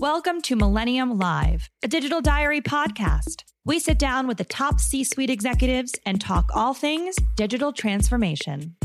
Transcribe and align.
Welcome 0.00 0.40
to 0.44 0.56
Millennium 0.56 1.18
Live, 1.18 1.68
a 1.82 1.88
digital 1.88 2.22
diary 2.22 2.62
podcast. 2.62 3.44
We 3.66 3.78
sit 3.78 3.98
down 3.98 4.26
with 4.26 4.38
the 4.38 4.44
top 4.44 4.80
C 4.80 5.04
suite 5.04 5.28
executives 5.28 5.92
and 6.06 6.18
talk 6.18 6.46
all 6.54 6.72
things 6.72 7.16
digital 7.36 7.70
transformation. 7.70 8.76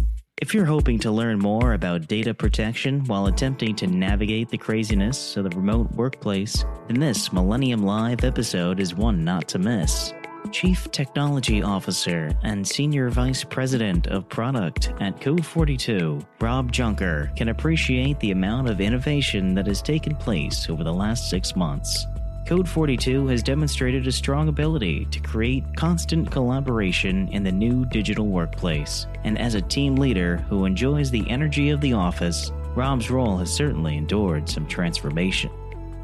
If 0.41 0.54
you're 0.54 0.65
hoping 0.65 0.99
to 0.99 1.12
learn 1.12 1.39
more 1.39 1.71
about 1.71 2.07
data 2.07 2.33
protection 2.33 3.05
while 3.05 3.28
attempting 3.28 3.78
to 3.78 3.88
navigate 3.88 4.49
the 4.49 4.57
craziness 4.57 5.38
of 5.38 5.46
the 5.46 5.55
remote 5.55 5.89
workplace, 5.93 6.66
then 6.89 7.00
this 7.00 7.32
Millennium 7.32 7.84
Live 7.84 8.25
episode 8.25 8.82
is 8.82 8.93
one 8.93 9.23
not 9.23 9.47
to 9.47 9.57
miss. 9.57 10.13
Chief 10.52 10.91
Technology 10.91 11.62
Officer 11.62 12.32
and 12.43 12.68
Senior 12.68 13.09
Vice 13.09 13.44
President 13.44 14.07
of 14.07 14.27
Product 14.30 14.94
at 15.00 15.20
Code42, 15.20 16.25
Rob 16.39 16.71
Juncker, 16.71 17.36
can 17.36 17.50
appreciate 17.50 18.20
the 18.20 18.32
amount 18.32 18.70
of 18.70 18.81
innovation 18.81 19.54
that 19.55 19.68
has 19.68 19.81
taken 19.81 20.16
place 20.16 20.70
over 20.70 20.84
the 20.84 20.94
last 20.94 21.30
six 21.30 21.55
months. 21.55 22.08
Code42 22.45 23.30
has 23.31 23.41
demonstrated 23.41 24.05
a 24.05 24.12
strong 24.12 24.49
ability 24.49 25.05
to 25.05 25.20
create 25.20 25.63
constant 25.76 26.30
collaboration 26.30 27.27
in 27.30 27.43
the 27.43 27.52
new 27.52 27.85
digital 27.85 28.27
workplace. 28.27 29.07
And 29.23 29.40
as 29.40 29.55
a 29.55 29.62
team 29.62 29.96
leader 29.96 30.38
who 30.49 30.66
enjoys 30.66 31.09
the 31.09 31.27
energy 31.30 31.71
of 31.71 31.82
the 31.82 31.93
office, 31.93 32.52
Rob's 32.76 33.09
role 33.09 33.38
has 33.38 33.52
certainly 33.52 33.98
endured 33.98 34.48
some 34.48 34.68
transformation. 34.68 35.49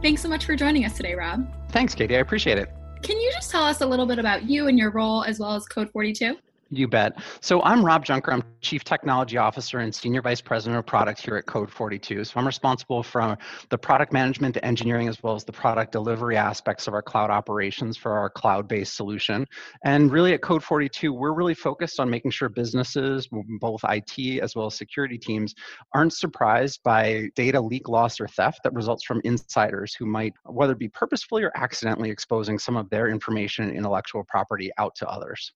Thanks 0.02 0.24
so 0.24 0.30
much 0.30 0.46
for 0.46 0.56
joining 0.56 0.84
us 0.84 0.98
today, 0.98 1.14
Rob. 1.14 1.48
Thanks, 1.70 1.94
Katie. 1.94 2.16
I 2.16 2.20
appreciate 2.20 2.58
it. 2.58 2.72
Can 3.02 3.20
you 3.20 3.32
just 3.34 3.50
tell 3.50 3.64
us 3.64 3.82
a 3.82 3.86
little 3.86 4.06
bit 4.06 4.20
about 4.20 4.48
you 4.48 4.68
and 4.68 4.78
your 4.78 4.92
role 4.92 5.24
as 5.24 5.40
well 5.40 5.56
as 5.56 5.66
Code 5.66 5.90
42? 5.92 6.38
You 6.74 6.88
bet. 6.88 7.22
So 7.42 7.62
I'm 7.64 7.84
Rob 7.84 8.06
Juncker. 8.06 8.32
I'm 8.32 8.44
Chief 8.62 8.86
Technology 8.86 9.36
Officer 9.36 9.80
and 9.80 9.94
Senior 9.94 10.22
Vice 10.22 10.40
President 10.40 10.80
of 10.80 10.86
Product 10.86 11.20
here 11.20 11.36
at 11.36 11.46
Code 11.46 11.70
42. 11.70 12.24
So 12.24 12.40
I'm 12.40 12.46
responsible 12.46 13.04
for 13.04 13.38
the 13.68 13.78
product 13.78 14.14
management, 14.14 14.54
the 14.54 14.64
engineering, 14.64 15.10
as 15.10 15.22
well 15.22 15.36
as 15.36 15.44
the 15.44 15.52
product 15.52 15.92
delivery 15.92 16.38
aspects 16.38 16.88
of 16.88 16.94
our 16.94 17.02
cloud 17.02 17.30
operations 17.30 17.98
for 17.98 18.14
our 18.18 18.30
cloud-based 18.30 18.96
solution. 18.96 19.46
And 19.84 20.14
really 20.14 20.34
at 20.34 20.42
Code 20.42 20.64
42, 20.64 21.12
we're 21.12 21.34
really 21.34 21.56
focused 21.56 22.00
on 22.00 22.10
making 22.10 22.32
sure 22.32 22.48
businesses, 22.48 23.28
both 23.60 23.82
IT 23.90 24.42
as 24.42 24.56
well 24.56 24.68
as 24.68 24.76
security 24.76 25.18
teams, 25.18 25.54
aren't 25.94 26.14
surprised 26.14 26.80
by 26.86 27.28
data 27.36 27.60
leak, 27.60 27.90
loss, 27.90 28.22
or 28.22 28.30
theft 28.30 28.62
that 28.64 28.74
results 28.74 29.04
from 29.04 29.20
insiders 29.26 29.94
who 29.94 30.06
might, 30.06 30.32
whether 30.46 30.72
it 30.72 30.80
be 30.80 30.88
purposefully 30.88 31.44
or 31.44 31.52
accidentally 31.56 32.10
exposing 32.10 32.58
some 32.58 32.78
of 32.78 32.90
their 32.90 33.10
information 33.10 33.66
and 33.66 33.76
intellectual 33.76 34.24
property 34.24 34.72
out 34.78 34.96
to 34.96 35.06
others. 35.10 35.52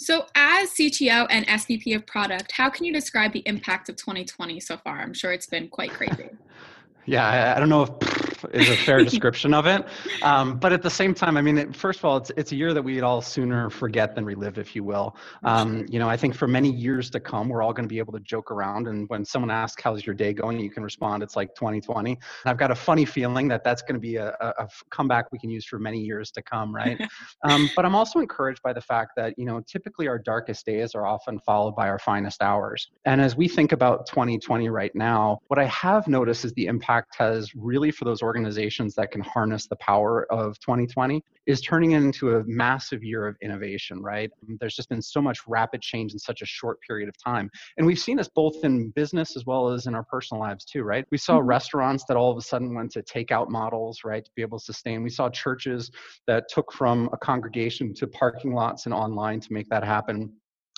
So, 0.00 0.26
as 0.36 0.70
CTO 0.70 1.26
and 1.28 1.44
SVP 1.48 1.96
of 1.96 2.06
product, 2.06 2.52
how 2.52 2.70
can 2.70 2.84
you 2.84 2.92
describe 2.92 3.32
the 3.32 3.42
impact 3.46 3.88
of 3.88 3.96
2020 3.96 4.60
so 4.60 4.76
far? 4.76 5.00
I'm 5.00 5.12
sure 5.12 5.32
it's 5.32 5.46
been 5.46 5.68
quite 5.68 5.90
crazy. 5.90 6.30
yeah, 7.06 7.26
I, 7.26 7.56
I 7.56 7.58
don't 7.58 7.68
know 7.68 7.82
if 7.82 8.27
is 8.52 8.68
a 8.68 8.76
fair 8.76 9.04
description 9.04 9.54
of 9.54 9.66
it. 9.66 9.84
Um, 10.22 10.58
but 10.58 10.72
at 10.72 10.82
the 10.82 10.90
same 10.90 11.14
time, 11.14 11.36
I 11.36 11.42
mean, 11.42 11.58
it, 11.58 11.76
first 11.76 11.98
of 11.98 12.04
all, 12.04 12.16
it's 12.16 12.30
it's 12.36 12.52
a 12.52 12.56
year 12.56 12.74
that 12.74 12.82
we'd 12.82 13.02
all 13.02 13.20
sooner 13.20 13.70
forget 13.70 14.14
than 14.14 14.24
relive, 14.24 14.58
if 14.58 14.74
you 14.74 14.84
will. 14.84 15.16
Um, 15.44 15.86
you 15.88 15.98
know, 15.98 16.08
I 16.08 16.16
think 16.16 16.34
for 16.34 16.48
many 16.48 16.70
years 16.70 17.10
to 17.10 17.20
come, 17.20 17.48
we're 17.48 17.62
all 17.62 17.72
going 17.72 17.88
to 17.88 17.92
be 17.92 17.98
able 17.98 18.12
to 18.12 18.20
joke 18.20 18.50
around, 18.50 18.88
and 18.88 19.08
when 19.08 19.24
someone 19.24 19.50
asks, 19.50 19.82
"How's 19.82 20.04
your 20.06 20.14
day 20.14 20.32
going?" 20.32 20.58
you 20.58 20.70
can 20.70 20.82
respond, 20.82 21.22
"It's 21.22 21.36
like 21.36 21.54
2020." 21.54 22.12
And 22.12 22.18
I've 22.44 22.58
got 22.58 22.70
a 22.70 22.74
funny 22.74 23.04
feeling 23.04 23.48
that 23.48 23.64
that's 23.64 23.82
going 23.82 23.94
to 23.94 24.00
be 24.00 24.16
a, 24.16 24.36
a, 24.40 24.48
a, 24.58 24.68
comeback 24.90 25.30
we 25.32 25.38
can 25.38 25.50
use 25.50 25.64
for 25.64 25.78
many 25.78 26.00
years 26.00 26.30
to 26.32 26.42
come, 26.42 26.74
right? 26.74 27.00
um, 27.48 27.70
but 27.76 27.84
I'm 27.84 27.94
also 27.94 28.18
encouraged 28.18 28.62
by 28.62 28.72
the 28.72 28.80
fact 28.80 29.12
that 29.16 29.34
you 29.38 29.44
know, 29.44 29.60
typically 29.66 30.08
our 30.08 30.18
darkest 30.18 30.66
days 30.66 30.94
are 30.94 31.06
often 31.06 31.38
followed 31.40 31.74
by 31.74 31.88
our 31.88 31.98
finest 31.98 32.42
hours. 32.42 32.90
And 33.04 33.20
as 33.20 33.36
we 33.36 33.48
think 33.48 33.72
about 33.72 34.06
2020 34.06 34.68
right 34.68 34.94
now, 34.94 35.38
what 35.48 35.58
I 35.58 35.66
have 35.66 36.08
noticed 36.08 36.44
is 36.44 36.52
the 36.54 36.66
impact 36.66 37.16
has 37.16 37.54
really 37.54 37.90
for 37.90 38.04
those 38.04 38.22
organizations 38.28 38.94
that 38.94 39.10
can 39.10 39.22
harness 39.22 39.66
the 39.66 39.76
power 39.76 40.30
of 40.30 40.60
2020 40.60 41.24
is 41.46 41.62
turning 41.62 41.92
it 41.92 42.02
into 42.02 42.36
a 42.36 42.44
massive 42.46 43.02
year 43.02 43.26
of 43.26 43.34
innovation, 43.40 44.02
right? 44.02 44.30
There's 44.60 44.76
just 44.76 44.90
been 44.90 45.00
so 45.00 45.22
much 45.22 45.38
rapid 45.48 45.80
change 45.80 46.12
in 46.12 46.18
such 46.18 46.42
a 46.42 46.46
short 46.46 46.78
period 46.86 47.08
of 47.08 47.14
time. 47.16 47.50
And 47.78 47.86
we've 47.86 47.98
seen 47.98 48.18
this 48.18 48.28
both 48.28 48.62
in 48.64 48.90
business 48.90 49.34
as 49.34 49.46
well 49.46 49.70
as 49.70 49.86
in 49.86 49.94
our 49.94 50.04
personal 50.04 50.42
lives 50.42 50.66
too, 50.66 50.82
right? 50.82 51.06
We 51.10 51.16
saw 51.16 51.38
mm-hmm. 51.38 51.48
restaurants 51.48 52.04
that 52.08 52.18
all 52.18 52.30
of 52.30 52.36
a 52.36 52.42
sudden 52.42 52.74
went 52.74 52.92
to 52.92 53.02
takeout 53.02 53.48
models, 53.48 54.00
right, 54.04 54.24
to 54.24 54.30
be 54.36 54.42
able 54.42 54.58
to 54.58 54.64
sustain. 54.64 55.02
We 55.02 55.10
saw 55.10 55.30
churches 55.30 55.90
that 56.26 56.48
took 56.50 56.70
from 56.70 57.08
a 57.14 57.16
congregation 57.16 57.94
to 57.94 58.06
parking 58.06 58.52
lots 58.52 58.84
and 58.84 58.94
online 58.94 59.40
to 59.40 59.52
make 59.52 59.70
that 59.70 59.84
happen 59.84 60.30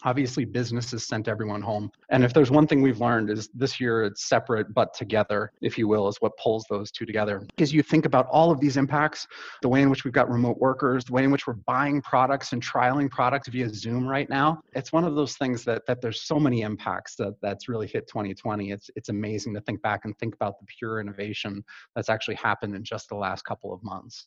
obviously 0.04 0.44
businesses 0.44 1.06
sent 1.06 1.28
everyone 1.28 1.62
home. 1.62 1.90
And 2.10 2.24
if 2.24 2.32
there's 2.32 2.50
one 2.50 2.66
thing 2.66 2.82
we've 2.82 3.00
learned 3.00 3.30
is 3.30 3.48
this 3.54 3.80
year 3.80 4.04
it's 4.04 4.28
separate 4.28 4.72
but 4.74 4.94
together 4.94 5.52
if 5.60 5.78
you 5.78 5.88
will 5.88 6.08
is 6.08 6.16
what 6.20 6.36
pulls 6.36 6.64
those 6.68 6.90
two 6.90 7.06
together. 7.06 7.40
Because 7.48 7.72
you 7.72 7.82
think 7.82 8.06
about 8.06 8.26
all 8.26 8.50
of 8.50 8.60
these 8.60 8.76
impacts 8.76 9.26
the 9.62 9.68
way 9.68 9.82
in 9.82 9.90
which 9.90 10.04
we've 10.04 10.12
got 10.12 10.30
remote 10.30 10.58
workers 10.58 11.04
the 11.04 11.12
way 11.12 11.24
in 11.24 11.30
which 11.30 11.46
we're 11.46 11.54
buying 11.54 12.00
products 12.02 12.52
and 12.52 12.62
trialing 12.62 13.10
products 13.10 13.48
via 13.48 13.68
zoom 13.68 14.06
right 14.06 14.28
now 14.28 14.60
it's 14.72 14.92
one 14.92 15.04
of 15.04 15.14
those 15.14 15.36
things 15.36 15.64
that 15.64 15.84
that 15.86 16.00
there's 16.00 16.22
so 16.22 16.38
many 16.38 16.62
impacts 16.62 17.16
that 17.16 17.34
that's 17.42 17.68
really 17.68 17.86
hit 17.86 18.06
2020 18.08 18.70
it's 18.70 18.90
it's 18.96 19.08
amazing 19.08 19.54
to 19.54 19.60
think 19.62 19.80
back 19.82 20.00
and 20.04 20.18
think 20.18 20.34
about 20.34 20.58
the 20.58 20.66
pure 20.66 21.00
innovation 21.00 21.62
that's 21.94 22.08
actually 22.08 22.34
happened 22.34 22.74
in 22.74 22.84
just 22.84 23.08
the 23.08 23.14
last 23.14 23.44
couple 23.44 23.72
of 23.72 23.82
months 23.82 24.26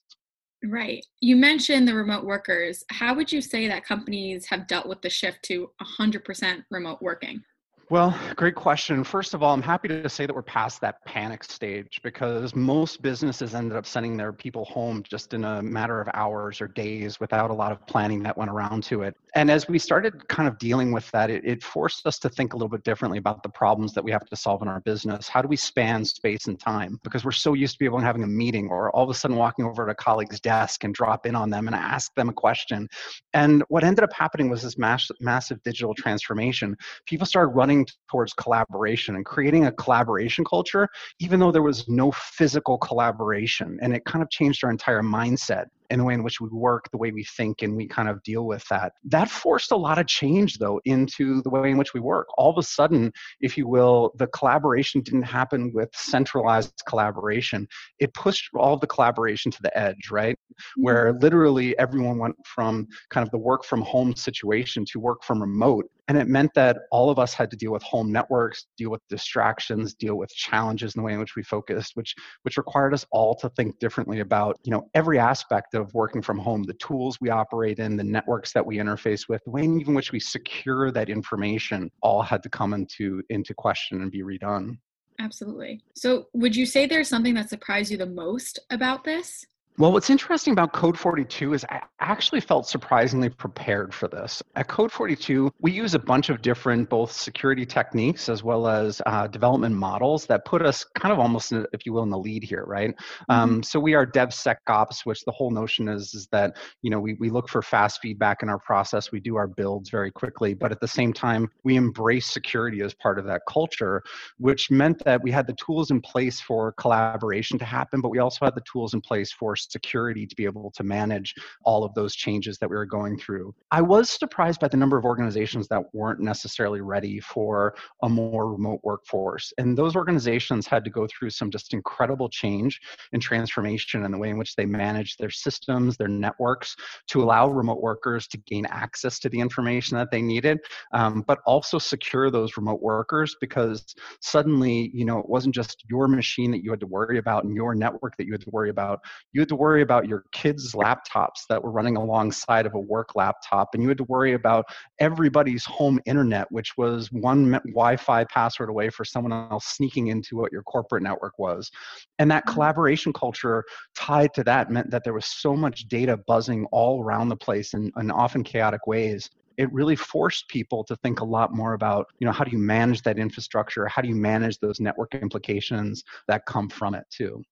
Right. 0.66 1.06
You 1.19 1.35
mentioned 1.35 1.88
the 1.88 1.94
remote 1.94 2.24
workers. 2.24 2.85
How 2.90 3.13
would 3.13 3.31
you 3.31 3.41
say 3.41 3.68
that 3.68 3.85
companies 3.85 4.46
have 4.46 4.68
dealt 4.68 4.88
with 4.88 5.01
the 5.01 5.09
shift 5.09 5.44
to 5.44 5.69
100% 5.81 6.63
remote 6.72 7.01
working? 7.01 7.44
Well, 7.89 8.17
great 8.38 8.55
question. 8.55 9.03
First 9.03 9.33
of 9.33 9.44
all, 9.44 9.53
I'm 9.53 9.61
happy 9.61 9.89
to 9.89 10.07
say 10.07 10.25
that 10.25 10.33
we're 10.33 10.41
past 10.41 10.79
that 10.81 11.03
panic 11.05 11.44
stage 11.44 11.99
because 12.01 12.55
most 12.55 13.01
businesses 13.01 13.53
ended 13.53 13.77
up 13.77 13.85
sending 13.85 14.16
their 14.16 14.31
people 14.31 14.63
home 14.66 15.03
just 15.03 15.33
in 15.33 15.44
a 15.44 15.61
matter 15.61 15.99
of 15.99 16.07
hours 16.13 16.61
or 16.61 16.67
days 16.69 17.19
without 17.19 17.49
a 17.49 17.53
lot 17.53 17.73
of 17.73 17.85
planning 17.85 18.23
that 18.23 18.38
went 18.38 18.49
around 18.49 18.83
to 18.83 19.03
it. 19.03 19.16
And 19.35 19.51
as 19.51 19.67
we 19.67 19.77
started 19.77 20.27
kind 20.29 20.47
of 20.47 20.57
dealing 20.59 20.91
with 20.94 21.09
that, 21.11 21.29
it, 21.29 21.44
it 21.44 21.61
forced 21.61 22.07
us 22.07 22.19
to 22.19 22.29
think 22.29 22.53
a 22.53 22.55
little 22.55 22.69
bit 22.69 22.83
differently 22.83 23.17
about 23.17 23.44
the 23.44 23.49
problems 23.49 23.94
that 23.94 24.03
we 24.03 24.11
have 24.11 24.25
to 24.27 24.35
solve 24.35 24.61
in 24.61 24.67
our 24.69 24.79
business. 24.81 25.27
How 25.27 25.41
do 25.41 25.47
we 25.50 25.57
span 25.57 26.05
space 26.05 26.47
and 26.47 26.57
time? 26.57 27.00
Because 27.03 27.25
we're 27.25 27.31
so 27.31 27.53
used 27.53 27.77
to 27.79 27.89
to 27.89 27.97
having 27.97 28.23
a 28.23 28.27
meeting 28.27 28.69
or 28.69 28.95
all 28.95 29.03
of 29.03 29.09
a 29.09 29.13
sudden 29.13 29.35
walking 29.35 29.65
over 29.65 29.85
to 29.85 29.91
a 29.91 29.95
colleague's 29.95 30.39
desk 30.39 30.83
and 30.85 30.94
drop 30.94 31.25
in 31.25 31.35
on 31.35 31.50
them 31.50 31.67
and 31.67 31.75
ask 31.75 32.13
them 32.15 32.29
a 32.29 32.33
question. 32.33 32.88
And 33.33 33.63
what 33.67 33.83
ended 33.83 34.03
up 34.03 34.13
happening 34.13 34.50
was 34.50 34.61
this 34.63 34.77
mass, 34.77 35.09
massive 35.19 35.61
digital 35.63 35.94
transformation. 35.94 36.77
People 37.05 37.25
started 37.25 37.50
running 37.50 37.72
running 37.73 37.88
towards 38.09 38.34
collaboration 38.34 39.16
and 39.16 39.25
creating 39.25 39.66
a 39.66 39.72
collaboration 39.72 40.45
culture, 40.45 40.88
even 41.19 41.39
though 41.39 41.51
there 41.51 41.61
was 41.61 41.88
no 41.88 42.11
physical 42.11 42.78
collaboration. 42.78 43.79
And 43.81 43.95
it 43.95 44.06
kind 44.06 44.22
of 44.22 44.29
changed 44.29 44.63
our 44.63 44.69
entire 44.69 45.01
mindset 45.01 45.66
in 45.89 45.99
the 45.99 46.05
way 46.05 46.13
in 46.13 46.23
which 46.23 46.41
we 46.41 46.49
work, 46.49 46.89
the 46.91 46.97
way 46.97 47.11
we 47.11 47.23
think, 47.23 47.61
and 47.61 47.75
we 47.75 47.88
kind 47.88 48.09
of 48.09 48.21
deal 48.23 48.45
with 48.45 48.66
that. 48.69 48.94
That 49.03 49.29
forced 49.29 49.71
a 49.71 49.75
lot 49.75 49.99
of 49.99 50.07
change, 50.07 50.57
though, 50.57 50.79
into 50.85 51.41
the 51.41 51.49
way 51.49 51.71
in 51.71 51.77
which 51.77 51.94
we 51.94 51.99
work. 51.99 52.27
All 52.38 52.51
of 52.51 52.57
a 52.57 52.63
sudden, 52.63 53.11
if 53.41 53.57
you 53.57 53.67
will, 53.67 54.13
the 54.17 54.27
collaboration 54.27 55.01
didn't 55.01 55.23
happen 55.23 55.71
with 55.73 55.89
centralized 55.94 56.81
collaboration. 56.88 57.67
It 57.99 58.13
pushed 58.13 58.49
all 58.55 58.73
of 58.73 58.81
the 58.81 58.88
collaboration 58.88 59.51
to 59.51 59.61
the 59.61 59.75
edge, 59.77 60.09
right? 60.11 60.35
Mm-hmm. 60.35 60.83
Where 60.83 61.13
literally 61.13 61.77
everyone 61.79 62.17
went 62.17 62.35
from 62.45 62.88
kind 63.09 63.25
of 63.25 63.31
the 63.31 63.38
work 63.38 63.63
from 63.63 63.81
home 63.81 64.15
situation 64.15 64.85
to 64.91 65.00
work 65.00 65.23
from 65.23 65.41
remote. 65.41 65.85
And 66.09 66.17
it 66.17 66.27
meant 66.27 66.53
that 66.55 66.79
all 66.91 67.09
of 67.09 67.17
us 67.17 67.33
had 67.33 67.50
to 67.51 67.57
deal 67.57 67.71
with 67.71 67.81
home 67.83 68.11
networks, 68.11 68.65
deal 68.77 68.91
with 68.91 69.01
distractions, 69.09 69.94
deal 69.94 70.15
with 70.15 70.29
challenges 70.31 70.95
in 70.95 71.00
the 71.00 71.05
way 71.05 71.13
in 71.13 71.19
which 71.19 71.38
we 71.38 71.44
focused, 71.44 71.95
which 71.95 72.13
which 72.41 72.57
required 72.57 72.94
us 72.94 73.05
all 73.11 73.35
to 73.35 73.50
think 73.50 73.79
differently 73.79 74.19
about, 74.19 74.59
you 74.63 74.71
know, 74.71 74.89
every 74.94 75.17
aspect 75.17 75.73
of 75.75 75.82
of 75.83 75.94
working 75.94 76.21
from 76.21 76.39
home, 76.39 76.63
the 76.63 76.73
tools 76.73 77.19
we 77.21 77.29
operate 77.29 77.79
in, 77.79 77.95
the 77.95 78.03
networks 78.03 78.53
that 78.53 78.66
we 78.66 78.77
interface 78.77 79.29
with, 79.29 79.44
the 79.44 79.51
way 79.51 79.63
in 79.63 79.94
which 79.94 80.11
we 80.11 80.19
secure 80.19 80.91
that 80.91 81.09
information 81.09 81.91
all 82.01 82.21
had 82.21 82.41
to 82.44 82.49
come 82.49 82.73
into 82.73 83.21
into 83.29 83.53
question 83.53 84.01
and 84.01 84.11
be 84.11 84.23
redone. 84.23 84.77
Absolutely. 85.19 85.81
So, 85.95 86.27
would 86.33 86.55
you 86.55 86.66
say 86.66 86.88
there's 86.88 87.07
something 87.07 87.35
that 87.35 87.49
surprised 87.49 87.91
you 87.91 87.97
the 87.97 88.05
most 88.05 88.59
about 88.71 89.03
this? 89.03 89.45
Well, 89.80 89.92
what's 89.92 90.12
interesting 90.12 90.54
about 90.54 90.72
Code 90.72 90.96
42 90.98 91.56
is 91.56 91.66
I 91.68 91.81
actually 92.00 92.42
felt 92.42 92.68
surprisingly 92.68 93.30
prepared 93.30 93.92
for 93.92 94.08
this. 94.08 94.44
At 94.56 94.68
Code 94.68 94.92
42, 94.92 95.52
we 95.62 95.72
use 95.72 95.96
a 95.96 96.00
bunch 96.00 96.30
of 96.30 96.44
different 96.44 96.90
both 96.90 97.12
security 97.12 97.66
techniques 97.66 98.30
as 98.30 98.44
well 98.44 98.68
as 98.68 99.02
uh, 99.08 99.25
development 99.25 99.75
models 99.75 100.28
that 100.28 100.46
put 100.46 100.64
us 100.64 100.86
kind 100.96 101.12
of 101.12 101.18
almost, 101.18 101.54
in, 101.54 101.66
if 101.74 101.88
you 101.88 101.94
will, 101.94 102.04
in 102.04 102.12
the 102.12 102.18
lead 102.18 102.44
here, 102.44 102.66
right? 102.68 102.92
Mm-hmm. 102.92 103.31
Um, 103.31 103.64
so 103.64 103.80
we 103.80 103.96
are 103.96 104.06
DevSecOps, 104.06 105.06
which 105.06 105.24
the 105.25 105.31
whole 105.31 105.50
notion 105.50 105.88
is 105.88 106.14
is 106.14 106.28
that 106.31 106.56
you 106.84 106.92
know 106.92 107.00
we 107.00 107.16
we 107.16 107.31
look 107.31 107.50
for 107.50 107.64
fast 107.64 108.00
feedback 108.00 108.44
in 108.44 108.50
our 108.50 108.60
process. 108.60 109.12
We 109.12 109.22
do 109.22 109.38
our 109.38 109.48
builds 109.48 109.90
very 109.90 110.12
quickly, 110.12 110.54
but 110.54 110.72
at 110.72 110.81
the 110.81 110.88
same 110.88 111.14
time, 111.14 111.50
we 111.64 111.78
embrace 111.78 112.28
security 112.28 112.81
as 112.81 112.94
part 112.94 113.18
of 113.18 113.25
that 113.25 113.42
culture, 113.50 114.04
which 114.38 114.70
meant 114.70 115.04
that 115.04 115.24
we 115.24 115.31
had 115.31 115.48
the 115.48 115.56
tools 115.56 115.90
in 115.90 116.00
place 116.00 116.40
for 116.40 116.74
collaboration 116.74 117.58
to 117.58 117.66
happen, 117.66 118.02
but 118.02 118.10
we 118.10 118.20
also 118.20 118.46
had 118.46 118.54
the 118.54 118.64
tools 118.72 118.94
in 118.94 119.02
place 119.02 119.31
for 119.31 119.56
security 119.71 120.25
to 120.25 120.36
be 120.36 120.45
able 120.45 120.71
to 120.71 120.83
manage 120.83 121.33
all 121.63 121.83
of 121.83 121.94
those 121.94 122.15
changes 122.15 122.57
that 122.60 122.69
we 122.69 122.75
were 122.75 122.86
going 122.86 123.18
through. 123.18 123.54
I 123.71 123.81
was 123.81 124.10
surprised 124.10 124.60
by 124.60 124.68
the 124.68 124.77
number 124.77 124.98
of 124.98 125.06
organizations 125.06 125.68
that 125.69 125.83
weren't 125.94 126.19
necessarily 126.19 126.81
ready 126.81 127.19
for 127.19 127.75
a 128.01 128.10
more 128.10 128.51
remote 128.51 128.80
workforce. 128.83 129.54
And 129.57 129.77
those 129.77 129.95
organizations 129.95 130.68
had 130.68 130.83
to 130.83 130.89
go 130.89 131.07
through 131.07 131.31
some 131.31 131.51
just 131.51 131.74
incredible 131.74 132.30
change 132.30 132.80
and 133.12 133.21
transformation 133.21 134.06
in 134.06 134.12
the 134.12 134.18
way 134.18 134.30
in 134.30 134.38
which 134.38 134.56
they 134.56 134.65
manage 134.65 135.18
their 135.18 135.30
systems, 135.30 135.98
their 135.98 136.07
networks 136.07 136.75
to 137.07 137.21
allow 137.21 137.50
remote 137.50 137.81
workers 137.81 138.27
to 138.27 138.38
gain 138.38 138.65
access 138.68 139.19
to 139.19 139.30
the 139.30 139.39
information 139.39 139.98
that 139.98 140.12
they 140.12 140.21
needed, 140.21 140.60
um, 140.94 141.24
but 141.27 141.39
also 141.45 141.77
secure 141.77 142.30
those 142.30 142.57
remote 142.57 142.81
workers 142.81 143.36
because 143.42 143.95
suddenly, 144.21 144.92
you 144.94 145.06
know, 145.06 145.19
it 145.19 145.30
wasn't 145.30 145.54
just 145.54 145.83
your 145.89 146.07
machine 146.07 146.51
that 146.51 146.63
you 146.63 146.71
had 146.71 146.80
to 146.80 146.88
worry 146.88 147.18
about 147.18 147.44
and 147.44 147.56
your 147.56 147.75
network 147.75 148.15
that 148.18 148.25
you 148.25 148.31
had 148.31 148.42
to 148.42 148.50
worry 148.51 148.69
about. 148.69 149.00
You 149.31 149.42
had 149.42 149.50
to 149.53 149.61
worry 149.61 149.81
about 149.81 150.07
your 150.07 150.25
kids' 150.31 150.73
laptops 150.73 151.47
that 151.50 151.63
were 151.63 151.71
running 151.71 151.95
alongside 151.95 152.65
of 152.65 152.73
a 152.73 152.79
work 152.79 153.15
laptop, 153.15 153.69
and 153.73 153.81
you 153.81 153.89
had 153.89 153.97
to 153.97 154.03
worry 154.05 154.33
about 154.33 154.65
everybody's 155.00 155.65
home 155.65 156.00
internet, 156.05 156.51
which 156.51 156.77
was 156.77 157.11
one 157.11 157.51
Wi 157.51 157.97
Fi 157.97 158.25
password 158.25 158.69
away 158.69 158.89
for 158.89 159.05
someone 159.05 159.33
else 159.33 159.65
sneaking 159.65 160.07
into 160.07 160.38
what 160.38 160.51
your 160.51 160.63
corporate 160.63 161.03
network 161.03 161.38
was. 161.38 161.71
And 162.19 162.29
that 162.31 162.45
mm-hmm. 162.45 162.53
collaboration 162.53 163.13
culture 163.13 163.63
tied 163.95 164.33
to 164.33 164.44
that 164.44 164.71
meant 164.71 164.91
that 164.91 165.03
there 165.03 165.13
was 165.13 165.25
so 165.25 165.55
much 165.55 165.88
data 165.88 166.17
buzzing 166.27 166.65
all 166.71 167.03
around 167.03 167.29
the 167.29 167.35
place 167.35 167.73
in, 167.73 167.91
in 167.97 168.11
often 168.11 168.44
chaotic 168.44 168.88
ways 168.88 169.29
it 169.57 169.71
really 169.71 169.95
forced 169.95 170.47
people 170.47 170.83
to 170.83 170.95
think 170.97 171.19
a 171.19 171.25
lot 171.25 171.53
more 171.53 171.73
about 171.73 172.07
you 172.19 172.25
know 172.25 172.31
how 172.31 172.44
do 172.44 172.51
you 172.51 172.57
manage 172.57 173.01
that 173.03 173.19
infrastructure 173.19 173.88
how 173.88 174.01
do 174.01 174.07
you 174.07 174.15
manage 174.15 174.57
those 174.59 174.79
network 174.79 175.13
implications 175.15 176.03
that 176.27 176.45
come 176.45 176.69
from 176.69 176.95
it 176.95 177.05
too 177.11 177.44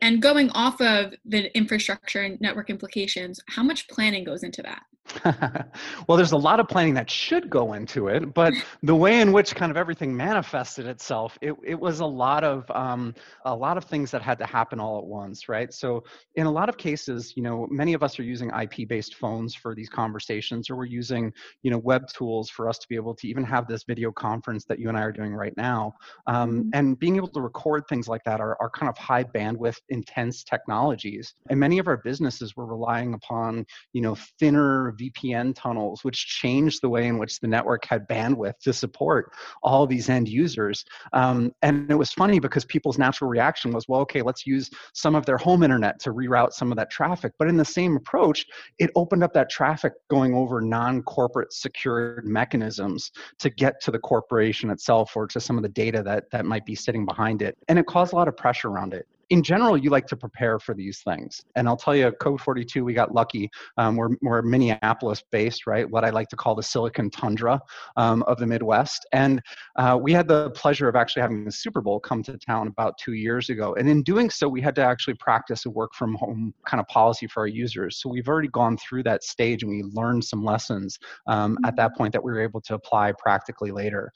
and 0.00 0.22
going 0.22 0.50
off 0.50 0.80
of 0.80 1.14
the 1.24 1.54
infrastructure 1.56 2.22
and 2.22 2.40
network 2.40 2.70
implications 2.70 3.40
how 3.48 3.62
much 3.62 3.88
planning 3.88 4.24
goes 4.24 4.42
into 4.42 4.62
that 4.62 4.82
well, 5.24 6.16
there's 6.16 6.32
a 6.32 6.36
lot 6.36 6.60
of 6.60 6.68
planning 6.68 6.94
that 6.94 7.10
should 7.10 7.50
go 7.50 7.72
into 7.72 8.08
it, 8.08 8.34
but 8.34 8.52
the 8.82 8.94
way 8.94 9.20
in 9.20 9.32
which 9.32 9.54
kind 9.54 9.70
of 9.70 9.76
everything 9.76 10.16
manifested 10.16 10.86
itself, 10.86 11.38
it, 11.40 11.54
it 11.64 11.78
was 11.78 12.00
a 12.00 12.06
lot 12.06 12.44
of 12.44 12.70
um, 12.70 13.14
a 13.44 13.54
lot 13.54 13.76
of 13.76 13.84
things 13.84 14.10
that 14.10 14.22
had 14.22 14.38
to 14.38 14.46
happen 14.46 14.80
all 14.80 14.98
at 14.98 15.04
once, 15.04 15.48
right? 15.48 15.72
So 15.72 16.04
in 16.36 16.46
a 16.46 16.50
lot 16.50 16.68
of 16.68 16.76
cases, 16.76 17.34
you 17.36 17.42
know, 17.42 17.66
many 17.70 17.94
of 17.94 18.02
us 18.02 18.18
are 18.18 18.22
using 18.22 18.50
IP-based 18.50 19.14
phones 19.14 19.54
for 19.54 19.74
these 19.74 19.88
conversations, 19.88 20.70
or 20.70 20.76
we're 20.76 20.84
using 20.84 21.32
you 21.62 21.70
know 21.70 21.78
web 21.78 22.06
tools 22.08 22.50
for 22.50 22.68
us 22.68 22.78
to 22.78 22.88
be 22.88 22.96
able 22.96 23.14
to 23.14 23.28
even 23.28 23.44
have 23.44 23.66
this 23.66 23.84
video 23.84 24.12
conference 24.12 24.64
that 24.64 24.78
you 24.78 24.88
and 24.88 24.96
I 24.96 25.02
are 25.02 25.12
doing 25.12 25.34
right 25.34 25.56
now. 25.56 25.94
Um, 26.26 26.50
mm-hmm. 26.50 26.68
and 26.74 26.98
being 26.98 27.16
able 27.16 27.28
to 27.28 27.40
record 27.40 27.84
things 27.88 28.08
like 28.08 28.24
that 28.24 28.40
are, 28.40 28.56
are 28.60 28.70
kind 28.70 28.88
of 28.88 28.96
high 28.98 29.24
bandwidth, 29.24 29.78
intense 29.88 30.44
technologies. 30.44 31.34
And 31.48 31.58
many 31.58 31.78
of 31.78 31.88
our 31.88 31.98
businesses 31.98 32.56
were 32.56 32.66
relying 32.66 33.14
upon 33.14 33.66
you 33.92 34.02
know 34.02 34.16
thinner 34.38 34.92
VPN 35.00 35.54
tunnels, 35.54 36.04
which 36.04 36.26
changed 36.26 36.82
the 36.82 36.88
way 36.88 37.06
in 37.06 37.18
which 37.18 37.40
the 37.40 37.48
network 37.48 37.84
had 37.84 38.08
bandwidth 38.08 38.58
to 38.60 38.72
support 38.72 39.32
all 39.62 39.86
these 39.86 40.08
end 40.08 40.28
users. 40.28 40.84
Um, 41.12 41.52
and 41.62 41.90
it 41.90 41.94
was 41.94 42.12
funny 42.12 42.38
because 42.38 42.64
people's 42.64 42.98
natural 42.98 43.30
reaction 43.30 43.72
was, 43.72 43.88
well, 43.88 44.00
okay, 44.00 44.22
let's 44.22 44.46
use 44.46 44.70
some 44.92 45.14
of 45.14 45.26
their 45.26 45.38
home 45.38 45.62
internet 45.62 45.98
to 46.00 46.12
reroute 46.12 46.52
some 46.52 46.70
of 46.70 46.76
that 46.76 46.90
traffic. 46.90 47.32
But 47.38 47.48
in 47.48 47.56
the 47.56 47.64
same 47.64 47.96
approach, 47.96 48.46
it 48.78 48.90
opened 48.94 49.24
up 49.24 49.32
that 49.34 49.50
traffic 49.50 49.92
going 50.08 50.34
over 50.34 50.60
non 50.60 51.02
corporate 51.02 51.52
secured 51.52 52.26
mechanisms 52.26 53.10
to 53.38 53.50
get 53.50 53.80
to 53.82 53.90
the 53.90 53.98
corporation 53.98 54.70
itself 54.70 55.16
or 55.16 55.26
to 55.28 55.40
some 55.40 55.56
of 55.56 55.62
the 55.62 55.68
data 55.68 56.02
that, 56.02 56.30
that 56.32 56.44
might 56.44 56.66
be 56.66 56.74
sitting 56.74 57.04
behind 57.04 57.42
it. 57.42 57.56
And 57.68 57.78
it 57.78 57.86
caused 57.86 58.12
a 58.12 58.16
lot 58.16 58.28
of 58.28 58.36
pressure 58.36 58.68
around 58.68 58.94
it 58.94 59.06
in 59.30 59.44
general, 59.44 59.76
you 59.76 59.90
like 59.90 60.08
to 60.08 60.16
prepare 60.16 60.58
for 60.58 60.74
these 60.74 61.02
things. 61.02 61.40
And 61.54 61.68
I'll 61.68 61.76
tell 61.76 61.94
you, 61.94 62.10
Code 62.20 62.40
42, 62.40 62.84
we 62.84 62.92
got 62.92 63.14
lucky. 63.14 63.48
Um, 63.78 63.96
we're, 63.96 64.10
we're 64.22 64.42
Minneapolis 64.42 65.22
based, 65.30 65.68
right? 65.68 65.88
What 65.88 66.04
I 66.04 66.10
like 66.10 66.28
to 66.28 66.36
call 66.36 66.56
the 66.56 66.64
Silicon 66.64 67.10
Tundra 67.10 67.60
um, 67.96 68.24
of 68.24 68.38
the 68.38 68.46
Midwest. 68.46 69.06
And 69.12 69.40
uh, 69.76 69.96
we 70.00 70.12
had 70.12 70.26
the 70.26 70.50
pleasure 70.50 70.88
of 70.88 70.96
actually 70.96 71.22
having 71.22 71.44
the 71.44 71.52
Super 71.52 71.80
Bowl 71.80 72.00
come 72.00 72.24
to 72.24 72.36
town 72.38 72.66
about 72.66 72.98
two 72.98 73.12
years 73.12 73.50
ago. 73.50 73.74
And 73.78 73.88
in 73.88 74.02
doing 74.02 74.30
so, 74.30 74.48
we 74.48 74.60
had 74.60 74.74
to 74.74 74.82
actually 74.82 75.14
practice 75.14 75.64
a 75.64 75.70
work 75.70 75.94
from 75.94 76.14
home 76.16 76.52
kind 76.66 76.80
of 76.80 76.88
policy 76.88 77.28
for 77.28 77.40
our 77.40 77.46
users. 77.46 78.02
So 78.02 78.08
we've 78.08 78.28
already 78.28 78.48
gone 78.48 78.76
through 78.78 79.04
that 79.04 79.22
stage 79.22 79.62
and 79.62 79.70
we 79.70 79.84
learned 79.92 80.24
some 80.24 80.44
lessons 80.44 80.98
um, 81.28 81.56
at 81.64 81.76
that 81.76 81.96
point 81.96 82.12
that 82.14 82.24
we 82.24 82.32
were 82.32 82.40
able 82.40 82.60
to 82.62 82.74
apply 82.74 83.12
practically 83.12 83.70
later. 83.70 84.10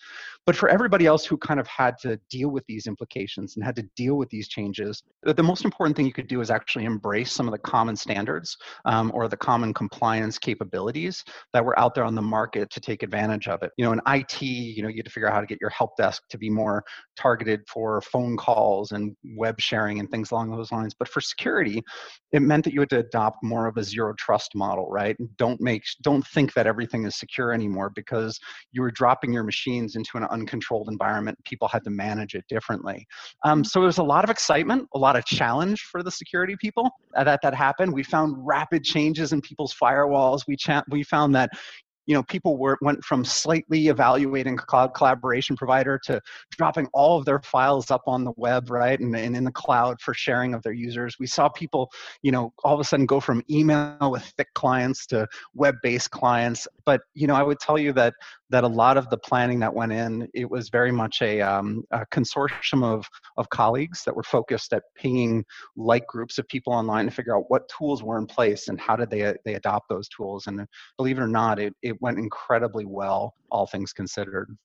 But 0.44 0.56
for 0.56 0.68
everybody 0.68 1.06
else 1.06 1.24
who 1.24 1.36
kind 1.36 1.60
of 1.60 1.68
had 1.68 1.98
to 1.98 2.18
deal 2.28 2.48
with 2.48 2.66
these 2.66 2.88
implications 2.88 3.54
and 3.54 3.64
had 3.64 3.76
to 3.76 3.88
deal 3.96 4.16
with 4.16 4.28
these 4.30 4.48
changes, 4.48 5.03
the 5.24 5.42
most 5.42 5.64
important 5.64 5.96
thing 5.96 6.06
you 6.06 6.12
could 6.12 6.28
do 6.28 6.40
is 6.40 6.50
actually 6.50 6.84
embrace 6.84 7.32
some 7.32 7.48
of 7.48 7.52
the 7.52 7.58
common 7.58 7.96
standards 7.96 8.56
um, 8.84 9.10
or 9.14 9.26
the 9.28 9.36
common 9.36 9.72
compliance 9.72 10.38
capabilities 10.38 11.24
that 11.52 11.64
were 11.64 11.78
out 11.78 11.94
there 11.94 12.04
on 12.04 12.14
the 12.14 12.22
market 12.22 12.68
to 12.70 12.80
take 12.80 13.02
advantage 13.02 13.48
of 13.48 13.62
it. 13.62 13.70
You 13.78 13.84
know, 13.86 13.92
in 13.92 14.00
IT, 14.06 14.42
you 14.42 14.82
know, 14.82 14.88
you 14.88 14.96
had 14.96 15.06
to 15.06 15.10
figure 15.10 15.28
out 15.28 15.34
how 15.34 15.40
to 15.40 15.46
get 15.46 15.58
your 15.60 15.70
help 15.70 15.96
desk 15.96 16.22
to 16.28 16.38
be 16.38 16.50
more 16.50 16.84
targeted 17.16 17.62
for 17.68 18.00
phone 18.02 18.36
calls 18.36 18.92
and 18.92 19.16
web 19.36 19.60
sharing 19.60 19.98
and 19.98 20.10
things 20.10 20.30
along 20.30 20.50
those 20.50 20.70
lines. 20.70 20.94
But 20.98 21.08
for 21.08 21.20
security, 21.20 21.82
it 22.32 22.40
meant 22.40 22.64
that 22.64 22.74
you 22.74 22.80
had 22.80 22.90
to 22.90 22.98
adopt 22.98 23.42
more 23.42 23.66
of 23.66 23.76
a 23.76 23.84
zero 23.84 24.12
trust 24.18 24.54
model, 24.54 24.90
right? 24.90 25.16
Don't 25.36 25.60
make, 25.60 25.84
don't 26.02 26.26
think 26.26 26.52
that 26.54 26.66
everything 26.66 27.04
is 27.06 27.16
secure 27.16 27.52
anymore 27.52 27.90
because 27.94 28.38
you 28.72 28.82
were 28.82 28.90
dropping 28.90 29.32
your 29.32 29.44
machines 29.44 29.96
into 29.96 30.16
an 30.16 30.24
uncontrolled 30.24 30.88
environment. 30.90 31.38
People 31.44 31.68
had 31.68 31.84
to 31.84 31.90
manage 31.90 32.34
it 32.34 32.44
differently. 32.48 33.06
Um, 33.44 33.64
so 33.64 33.80
there's 33.80 33.98
a 33.98 34.02
lot 34.02 34.24
of 34.24 34.30
excitement, 34.30 34.88
a 34.94 34.98
lot 34.98 35.16
of 35.16 35.24
challenge 35.24 35.82
for 35.82 36.02
the 36.02 36.10
security 36.10 36.56
people 36.56 36.90
uh, 37.16 37.24
that 37.24 37.40
that 37.42 37.54
happened. 37.54 37.92
We 37.92 38.02
found 38.02 38.34
rapid 38.38 38.84
changes 38.84 39.32
in 39.32 39.40
people's 39.40 39.74
firewalls. 39.74 40.42
We 40.46 40.56
cha- 40.56 40.84
we 40.88 41.02
found 41.02 41.34
that 41.34 41.50
you 42.06 42.14
know 42.14 42.22
people 42.24 42.56
were 42.56 42.78
went 42.80 43.04
from 43.04 43.24
slightly 43.24 43.88
evaluating 43.88 44.56
cloud 44.56 44.94
collaboration 44.94 45.56
provider 45.56 45.98
to 46.04 46.20
dropping 46.52 46.86
all 46.92 47.18
of 47.18 47.24
their 47.24 47.40
files 47.40 47.90
up 47.90 48.02
on 48.06 48.24
the 48.24 48.32
web 48.36 48.70
right 48.70 49.00
and, 49.00 49.14
and 49.16 49.36
in 49.36 49.44
the 49.44 49.52
cloud 49.52 50.00
for 50.00 50.14
sharing 50.14 50.54
of 50.54 50.62
their 50.62 50.72
users. 50.72 51.16
We 51.18 51.26
saw 51.26 51.48
people 51.48 51.90
you 52.22 52.32
know 52.32 52.52
all 52.64 52.74
of 52.74 52.80
a 52.80 52.84
sudden 52.84 53.06
go 53.06 53.20
from 53.20 53.42
email 53.50 54.10
with 54.10 54.24
thick 54.36 54.52
clients 54.54 55.06
to 55.06 55.26
web-based 55.54 56.10
clients. 56.10 56.66
But 56.84 57.00
you 57.14 57.26
know 57.26 57.34
i 57.34 57.42
would 57.42 57.60
tell 57.60 57.78
you 57.78 57.92
that 57.94 58.14
that 58.50 58.64
a 58.64 58.68
lot 58.68 58.96
of 58.96 59.08
the 59.10 59.18
planning 59.18 59.58
that 59.60 59.74
went 59.74 59.92
in 59.92 60.28
it 60.34 60.48
was 60.48 60.68
very 60.68 60.92
much 60.92 61.22
a, 61.22 61.40
um, 61.40 61.82
a 61.90 62.04
consortium 62.06 62.84
of 62.84 63.04
of 63.36 63.48
colleagues 63.48 64.04
that 64.04 64.14
were 64.14 64.22
focused 64.22 64.72
at 64.72 64.82
pinging 64.96 65.44
like 65.76 66.06
groups 66.06 66.38
of 66.38 66.46
people 66.48 66.72
online 66.72 67.06
to 67.06 67.10
figure 67.10 67.36
out 67.36 67.44
what 67.48 67.68
tools 67.68 68.02
were 68.02 68.18
in 68.18 68.26
place 68.26 68.68
and 68.68 68.80
how 68.80 68.96
did 68.96 69.10
they 69.10 69.34
they 69.44 69.54
adopt 69.54 69.88
those 69.88 70.08
tools. 70.08 70.46
And 70.46 70.66
believe 70.96 71.18
it 71.18 71.22
or 71.22 71.28
not 71.28 71.58
it, 71.58 71.74
it 71.82 71.93
it 71.94 72.02
went 72.02 72.18
incredibly 72.18 72.84
well, 72.84 73.34
all 73.50 73.66
things 73.66 73.92
considered. 73.92 74.56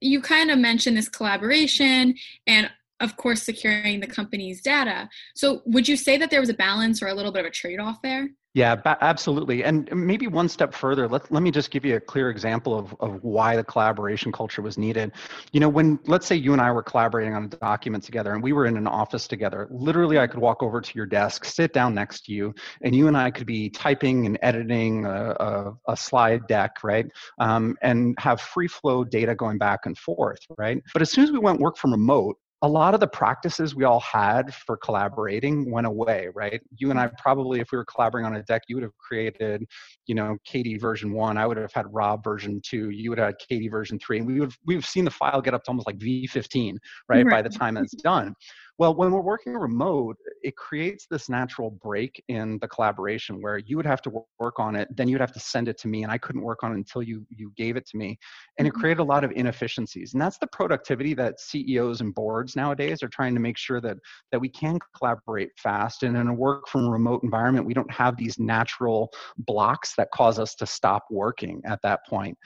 You 0.00 0.20
kind 0.20 0.50
of 0.50 0.58
mentioned 0.58 0.96
this 0.96 1.08
collaboration 1.08 2.14
and 2.46 2.70
of 3.00 3.16
course 3.16 3.42
securing 3.42 4.00
the 4.00 4.06
company's 4.06 4.60
data. 4.60 5.08
So 5.34 5.62
would 5.66 5.88
you 5.88 5.96
say 5.96 6.16
that 6.18 6.30
there 6.30 6.40
was 6.40 6.48
a 6.48 6.54
balance 6.54 7.02
or 7.02 7.08
a 7.08 7.14
little 7.14 7.32
bit 7.32 7.40
of 7.40 7.46
a 7.46 7.50
trade-off 7.50 8.02
there? 8.02 8.30
Yeah, 8.54 8.74
ba- 8.76 8.98
absolutely. 9.00 9.64
And 9.64 9.88
maybe 9.94 10.26
one 10.26 10.46
step 10.46 10.74
further, 10.74 11.08
let, 11.08 11.32
let 11.32 11.42
me 11.42 11.50
just 11.50 11.70
give 11.70 11.86
you 11.86 11.96
a 11.96 12.00
clear 12.00 12.28
example 12.28 12.78
of, 12.78 12.94
of 13.00 13.18
why 13.24 13.56
the 13.56 13.64
collaboration 13.64 14.30
culture 14.30 14.60
was 14.60 14.76
needed. 14.76 15.12
You 15.52 15.60
know, 15.60 15.70
when, 15.70 15.98
let's 16.06 16.26
say 16.26 16.36
you 16.36 16.52
and 16.52 16.60
I 16.60 16.70
were 16.70 16.82
collaborating 16.82 17.32
on 17.34 17.44
a 17.44 17.48
document 17.48 18.04
together 18.04 18.34
and 18.34 18.42
we 18.42 18.52
were 18.52 18.66
in 18.66 18.76
an 18.76 18.86
office 18.86 19.26
together, 19.26 19.68
literally 19.70 20.18
I 20.18 20.26
could 20.26 20.38
walk 20.40 20.62
over 20.62 20.82
to 20.82 20.94
your 20.94 21.06
desk, 21.06 21.46
sit 21.46 21.72
down 21.72 21.94
next 21.94 22.26
to 22.26 22.34
you, 22.34 22.54
and 22.82 22.94
you 22.94 23.08
and 23.08 23.16
I 23.16 23.30
could 23.30 23.46
be 23.46 23.70
typing 23.70 24.26
and 24.26 24.38
editing 24.42 25.06
a, 25.06 25.30
a, 25.30 25.72
a 25.88 25.96
slide 25.96 26.46
deck, 26.46 26.84
right? 26.84 27.06
Um, 27.38 27.74
and 27.80 28.14
have 28.18 28.38
free 28.42 28.68
flow 28.68 29.02
data 29.02 29.34
going 29.34 29.56
back 29.56 29.86
and 29.86 29.96
forth, 29.96 30.40
right? 30.58 30.82
But 30.92 31.00
as 31.00 31.10
soon 31.10 31.24
as 31.24 31.32
we 31.32 31.38
went 31.38 31.58
work 31.58 31.78
from 31.78 31.92
remote, 31.92 32.36
a 32.62 32.68
lot 32.68 32.94
of 32.94 33.00
the 33.00 33.08
practices 33.08 33.74
we 33.74 33.82
all 33.82 33.98
had 34.00 34.54
for 34.54 34.76
collaborating 34.76 35.68
went 35.70 35.86
away, 35.86 36.28
right? 36.32 36.60
You 36.76 36.90
and 36.90 36.98
I 36.98 37.10
probably, 37.18 37.58
if 37.58 37.72
we 37.72 37.78
were 37.78 37.84
collaborating 37.84 38.26
on 38.26 38.36
a 38.36 38.42
deck, 38.44 38.62
you 38.68 38.76
would 38.76 38.84
have 38.84 38.96
created, 38.98 39.64
you 40.06 40.14
know, 40.14 40.36
Katie 40.44 40.78
version 40.78 41.12
one. 41.12 41.36
I 41.36 41.46
would 41.46 41.56
have 41.56 41.72
had 41.72 41.86
Rob 41.92 42.22
version 42.22 42.60
two. 42.64 42.90
You 42.90 43.10
would 43.10 43.18
have 43.18 43.26
had 43.26 43.34
Katie 43.48 43.68
version 43.68 43.98
three, 43.98 44.18
and 44.18 44.26
we 44.26 44.38
would 44.38 44.52
we've 44.64 44.86
seen 44.86 45.04
the 45.04 45.10
file 45.10 45.40
get 45.40 45.54
up 45.54 45.64
to 45.64 45.70
almost 45.70 45.88
like 45.88 45.98
V15, 45.98 46.76
right, 47.08 47.24
right. 47.24 47.30
by 47.30 47.42
the 47.42 47.50
time 47.50 47.76
it's 47.76 47.94
done. 47.94 48.34
Well, 48.78 48.94
when 48.94 49.12
we're 49.12 49.20
working 49.20 49.54
remote, 49.54 50.16
it 50.42 50.56
creates 50.56 51.06
this 51.10 51.28
natural 51.28 51.70
break 51.70 52.22
in 52.28 52.58
the 52.60 52.68
collaboration 52.68 53.40
where 53.40 53.58
you 53.58 53.76
would 53.76 53.86
have 53.86 54.00
to 54.02 54.24
work 54.40 54.58
on 54.58 54.76
it, 54.76 54.88
then 54.96 55.08
you'd 55.08 55.20
have 55.20 55.32
to 55.32 55.40
send 55.40 55.68
it 55.68 55.78
to 55.78 55.88
me, 55.88 56.02
and 56.02 56.10
I 56.10 56.18
couldn't 56.18 56.42
work 56.42 56.64
on 56.64 56.72
it 56.72 56.76
until 56.76 57.02
you 57.02 57.26
you 57.28 57.52
gave 57.56 57.76
it 57.76 57.86
to 57.88 57.96
me, 57.96 58.18
and 58.58 58.66
it 58.66 58.72
mm-hmm. 58.72 58.80
created 58.80 59.00
a 59.00 59.04
lot 59.04 59.24
of 59.24 59.32
inefficiencies. 59.32 60.14
And 60.14 60.22
that's 60.22 60.38
the 60.38 60.46
productivity 60.46 61.14
that 61.14 61.38
CEOs 61.38 62.00
and 62.00 62.14
boards 62.14 62.56
nowadays 62.56 63.02
are 63.02 63.08
trying 63.08 63.34
to 63.34 63.40
make 63.40 63.58
sure 63.58 63.80
that 63.82 63.98
that 64.32 64.40
we 64.40 64.48
can 64.48 64.78
collaborate 64.96 65.50
fast. 65.58 66.02
And 66.02 66.16
in 66.16 66.28
a 66.28 66.34
work 66.34 66.66
from 66.66 66.88
remote 66.88 67.22
environment, 67.22 67.66
we 67.66 67.74
don't 67.74 67.92
have 67.92 68.16
these 68.16 68.38
natural 68.38 69.12
blocks 69.38 69.94
that 69.96 70.10
cause 70.12 70.38
us 70.38 70.54
to 70.56 70.66
stop 70.66 71.04
working 71.10 71.60
at 71.66 71.80
that 71.82 72.00
point 72.08 72.38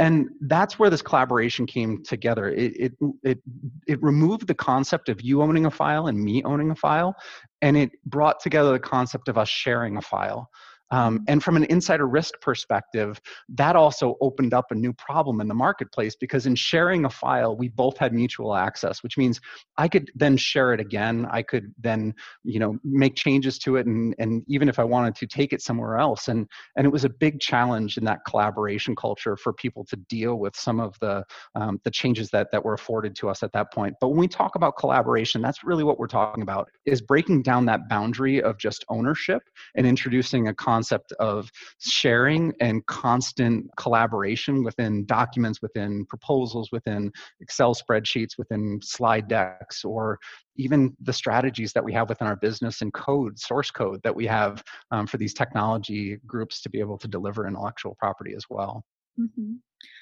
and 0.00 0.30
that's 0.40 0.78
where 0.78 0.88
this 0.88 1.02
collaboration 1.02 1.66
came 1.66 2.02
together. 2.02 2.48
It, 2.48 2.72
it 2.74 2.92
it 3.22 3.38
it 3.86 4.02
removed 4.02 4.46
the 4.46 4.54
concept 4.54 5.10
of 5.10 5.20
you 5.20 5.42
owning 5.42 5.66
a 5.66 5.70
file 5.70 6.06
and 6.06 6.18
me 6.18 6.42
owning 6.42 6.70
a 6.70 6.74
file 6.74 7.14
and 7.60 7.76
it 7.76 7.90
brought 8.06 8.40
together 8.40 8.72
the 8.72 8.80
concept 8.80 9.28
of 9.28 9.36
us 9.36 9.50
sharing 9.50 9.98
a 9.98 10.02
file 10.02 10.48
um, 10.90 11.24
and 11.28 11.42
from 11.42 11.56
an 11.56 11.64
insider 11.64 12.06
risk 12.06 12.40
perspective, 12.40 13.20
that 13.50 13.76
also 13.76 14.16
opened 14.20 14.52
up 14.52 14.66
a 14.70 14.74
new 14.74 14.92
problem 14.92 15.40
in 15.40 15.48
the 15.48 15.54
marketplace 15.54 16.16
because 16.16 16.46
in 16.46 16.54
sharing 16.54 17.04
a 17.04 17.10
file, 17.10 17.56
we 17.56 17.68
both 17.68 17.96
had 17.96 18.12
mutual 18.12 18.54
access, 18.56 19.02
which 19.02 19.16
means 19.16 19.40
I 19.78 19.88
could 19.88 20.10
then 20.14 20.36
share 20.36 20.72
it 20.72 20.80
again. 20.80 21.26
I 21.30 21.42
could 21.42 21.72
then, 21.78 22.14
you 22.42 22.58
know, 22.58 22.78
make 22.82 23.14
changes 23.14 23.58
to 23.60 23.76
it, 23.76 23.86
and 23.86 24.14
and 24.18 24.42
even 24.48 24.68
if 24.68 24.78
I 24.78 24.84
wanted 24.84 25.14
to 25.16 25.26
take 25.26 25.52
it 25.52 25.62
somewhere 25.62 25.98
else. 25.98 26.28
And 26.28 26.48
and 26.76 26.86
it 26.86 26.90
was 26.90 27.04
a 27.04 27.08
big 27.08 27.40
challenge 27.40 27.96
in 27.96 28.04
that 28.04 28.20
collaboration 28.26 28.96
culture 28.96 29.36
for 29.36 29.52
people 29.52 29.84
to 29.86 29.96
deal 29.96 30.36
with 30.36 30.56
some 30.56 30.80
of 30.80 30.98
the 31.00 31.24
um, 31.54 31.80
the 31.84 31.90
changes 31.90 32.30
that 32.30 32.50
that 32.50 32.64
were 32.64 32.74
afforded 32.74 33.14
to 33.16 33.28
us 33.28 33.42
at 33.42 33.52
that 33.52 33.72
point. 33.72 33.94
But 34.00 34.08
when 34.08 34.18
we 34.18 34.28
talk 34.28 34.56
about 34.56 34.76
collaboration, 34.76 35.40
that's 35.40 35.62
really 35.62 35.84
what 35.84 35.98
we're 35.98 36.08
talking 36.08 36.42
about: 36.42 36.68
is 36.84 37.00
breaking 37.00 37.42
down 37.42 37.64
that 37.66 37.88
boundary 37.88 38.42
of 38.42 38.58
just 38.58 38.84
ownership 38.88 39.42
and 39.76 39.86
introducing 39.86 40.48
a 40.48 40.54
concept 40.54 40.79
concept 40.80 41.12
of 41.20 41.50
sharing 41.78 42.54
and 42.60 42.84
constant 42.86 43.70
collaboration 43.76 44.64
within 44.64 45.04
documents, 45.04 45.60
within 45.60 46.06
proposals, 46.06 46.70
within 46.72 47.12
Excel 47.40 47.74
spreadsheets, 47.74 48.38
within 48.38 48.80
slide 48.82 49.28
decks, 49.28 49.84
or 49.84 50.18
even 50.56 50.96
the 51.02 51.12
strategies 51.12 51.74
that 51.74 51.84
we 51.84 51.92
have 51.92 52.08
within 52.08 52.26
our 52.26 52.36
business 52.36 52.80
and 52.80 52.94
code, 52.94 53.38
source 53.38 53.70
code 53.70 54.00
that 54.04 54.14
we 54.14 54.26
have 54.26 54.64
um, 54.90 55.06
for 55.06 55.18
these 55.18 55.34
technology 55.34 56.16
groups 56.26 56.62
to 56.62 56.70
be 56.70 56.80
able 56.80 56.96
to 56.96 57.08
deliver 57.08 57.46
intellectual 57.46 57.94
property 57.98 58.32
as 58.34 58.44
well. 58.48 58.82
Mm-hmm. 59.18 59.56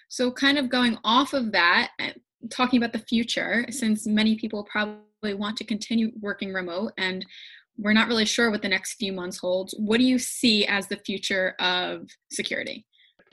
So, 0.08 0.30
kind 0.30 0.58
of 0.58 0.68
going 0.68 0.97
off 1.02 1.32
of 1.32 1.50
that, 1.52 1.90
eh, 1.99 2.12
talking 2.50 2.78
about 2.78 2.92
the 2.92 3.00
future, 3.00 3.66
since 3.70 4.06
many 4.06 4.37
people 4.37 4.62
probably 4.70 5.35
want 5.35 5.56
to 5.56 5.64
continue 5.64 6.12
working 6.20 6.52
remote 6.52 6.92
and 6.99 7.26
we're 7.78 7.92
not 7.92 8.08
really 8.08 8.25
sure 8.25 8.50
what 8.50 8.62
the 8.62 8.68
next 8.68 8.94
few 8.94 9.12
months 9.12 9.38
holds. 9.38 9.75
What 9.78 9.99
do 9.99 10.04
you 10.04 10.18
see 10.18 10.66
as 10.66 10.88
the 10.88 10.97
future 10.97 11.54
of 11.61 12.08
security? 12.30 12.85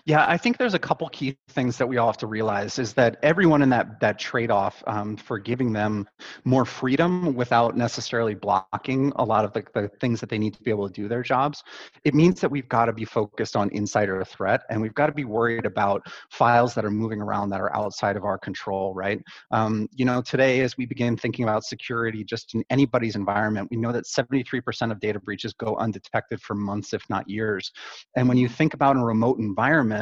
Yeah, 0.07 0.23
I 0.29 0.37
think 0.37 0.59
there's 0.59 0.75
a 0.75 0.79
couple 0.79 1.09
key 1.09 1.35
things 1.49 1.79
that 1.79 1.87
we 1.87 1.97
all 1.97 2.05
have 2.05 2.17
to 2.19 2.27
realize 2.27 2.77
is 2.77 2.93
that 2.93 3.17
everyone 3.23 3.63
in 3.63 3.69
that 3.69 3.99
that 4.01 4.19
trade-off 4.19 4.83
um, 4.85 5.17
for 5.17 5.39
giving 5.39 5.73
them 5.73 6.07
more 6.43 6.63
freedom 6.63 7.33
without 7.33 7.75
necessarily 7.75 8.35
blocking 8.35 9.11
a 9.15 9.25
lot 9.25 9.45
of 9.45 9.53
the, 9.53 9.63
the 9.73 9.87
things 9.99 10.19
that 10.19 10.29
they 10.29 10.37
need 10.37 10.53
to 10.53 10.61
be 10.61 10.69
able 10.69 10.87
to 10.87 10.93
do 10.93 11.07
their 11.07 11.23
jobs, 11.23 11.63
it 12.03 12.13
means 12.13 12.39
that 12.41 12.51
we've 12.51 12.69
got 12.69 12.85
to 12.85 12.93
be 12.93 13.03
focused 13.03 13.55
on 13.55 13.71
insider 13.71 14.23
threat 14.23 14.61
and 14.69 14.79
we've 14.79 14.93
got 14.93 15.07
to 15.07 15.11
be 15.11 15.25
worried 15.25 15.65
about 15.65 16.05
files 16.29 16.75
that 16.75 16.85
are 16.85 16.91
moving 16.91 17.19
around 17.19 17.49
that 17.49 17.59
are 17.59 17.75
outside 17.75 18.15
of 18.15 18.25
our 18.25 18.37
control, 18.37 18.93
right? 18.93 19.23
Um, 19.49 19.89
you 19.95 20.05
know, 20.05 20.21
today 20.21 20.59
as 20.59 20.77
we 20.77 20.85
begin 20.85 21.17
thinking 21.17 21.45
about 21.45 21.63
security 21.63 22.23
just 22.23 22.53
in 22.53 22.63
anybody's 22.69 23.15
environment, 23.15 23.69
we 23.71 23.77
know 23.77 23.91
that 23.91 24.05
73% 24.05 24.91
of 24.91 24.99
data 24.99 25.19
breaches 25.19 25.53
go 25.53 25.75
undetected 25.77 26.39
for 26.41 26.53
months, 26.53 26.93
if 26.93 27.01
not 27.09 27.27
years. 27.27 27.71
And 28.15 28.29
when 28.29 28.37
you 28.37 28.47
think 28.47 28.75
about 28.75 28.97
a 28.97 28.99
remote 28.99 29.39
environment, 29.39 29.94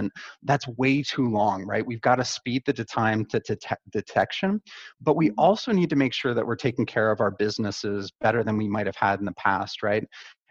that's 0.44 0.68
way 0.68 1.02
too 1.02 1.30
long, 1.30 1.66
right? 1.66 1.86
We've 1.86 2.02
got 2.02 2.16
to 2.16 2.26
speed 2.26 2.64
the 2.66 2.74
time 2.86 3.26
to, 3.26 3.40
to 3.40 3.56
te- 3.56 3.76
detection, 3.92 4.62
but 5.02 5.16
we 5.16 5.30
mm-hmm. 5.30 5.40
also 5.40 5.72
need 5.72 5.90
to 5.90 5.96
make 5.96 6.14
sure 6.14 6.34
that 6.34 6.46
we're 6.46 6.56
taking 6.56 6.86
care 6.86 7.12
of 7.12 7.22
our 7.22 7.32
businesses 7.32 8.12
better 8.22 8.44
than 8.44 8.58
we 8.58 8.68
might 8.68 8.86
have 8.86 8.96
had 8.96 9.20
in 9.20 9.26
the 9.26 9.34
past, 9.34 9.84
right? 9.84 10.06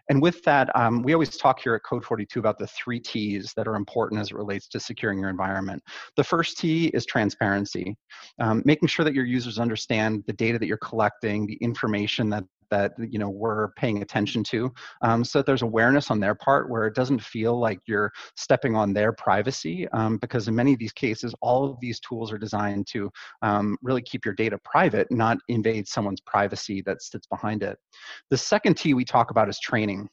And 0.09 0.21
with 0.21 0.43
that, 0.43 0.75
um, 0.77 1.03
we 1.03 1.13
always 1.13 1.37
talk 1.37 1.61
here 1.61 1.75
at 1.75 1.85
Code 1.85 2.05
42 2.05 2.39
about 2.39 2.59
the 2.59 2.67
three 2.67 2.99
T's 2.99 3.53
that 3.57 3.69
are 3.69 3.77
important 3.77 4.21
as 4.21 4.31
it 4.31 4.35
relates 4.35 4.69
to 4.69 4.81
securing 4.81 5.19
your 5.19 5.31
environment. 5.31 5.83
The 6.17 6.25
first 6.25 6.59
T 6.59 6.89
is 6.89 7.07
transparency, 7.07 7.97
um, 8.41 8.63
making 8.65 8.89
sure 8.89 9.05
that 9.05 9.15
your 9.15 9.25
users 9.25 9.59
understand 9.59 10.25
the 10.27 10.33
data 10.33 10.59
that 10.59 10.67
you're 10.67 10.77
collecting, 10.79 11.47
the 11.47 11.57
information 11.63 12.29
that 12.31 12.45
that 12.73 12.93
you 12.99 13.19
know 13.19 13.29
we're 13.29 13.69
paying 13.73 14.01
attention 14.01 14.43
to 14.43 14.73
um, 15.03 15.23
so 15.23 15.39
that 15.39 15.47
there's 15.47 15.63
awareness 15.63 16.11
on 16.11 16.19
their 16.19 16.35
part 16.35 16.71
where 16.71 16.87
it 16.87 16.95
doesn't 16.95 17.23
feel 17.23 17.61
like 17.61 17.79
you're 17.87 18.11
stepping 18.35 18.75
on 18.75 18.95
their 18.95 19.13
privacy 19.13 19.87
um, 19.93 20.17
because 20.17 20.49
in 20.49 20.55
many 20.55 20.73
of 20.73 20.79
these 20.79 20.93
cases 20.93 21.35
all 21.43 21.71
of 21.71 21.77
these 21.81 22.01
tools 22.01 22.33
are 22.33 22.39
designed 22.39 22.87
to 22.87 23.11
um, 23.43 23.77
really 23.83 24.01
keep 24.03 24.25
your 24.25 24.35
data 24.35 24.59
private 24.65 25.07
not 25.11 25.37
invade 25.49 25.87
someone's 25.87 26.23
privacy 26.23 26.83
that 26.87 27.03
sits 27.03 27.27
behind 27.27 27.63
it. 27.63 27.77
The 28.31 28.39
second 28.39 28.79
t 28.79 28.95
we 28.95 29.05
talk 29.05 29.31
about 29.31 29.51
is 29.51 29.61
training 29.61 30.09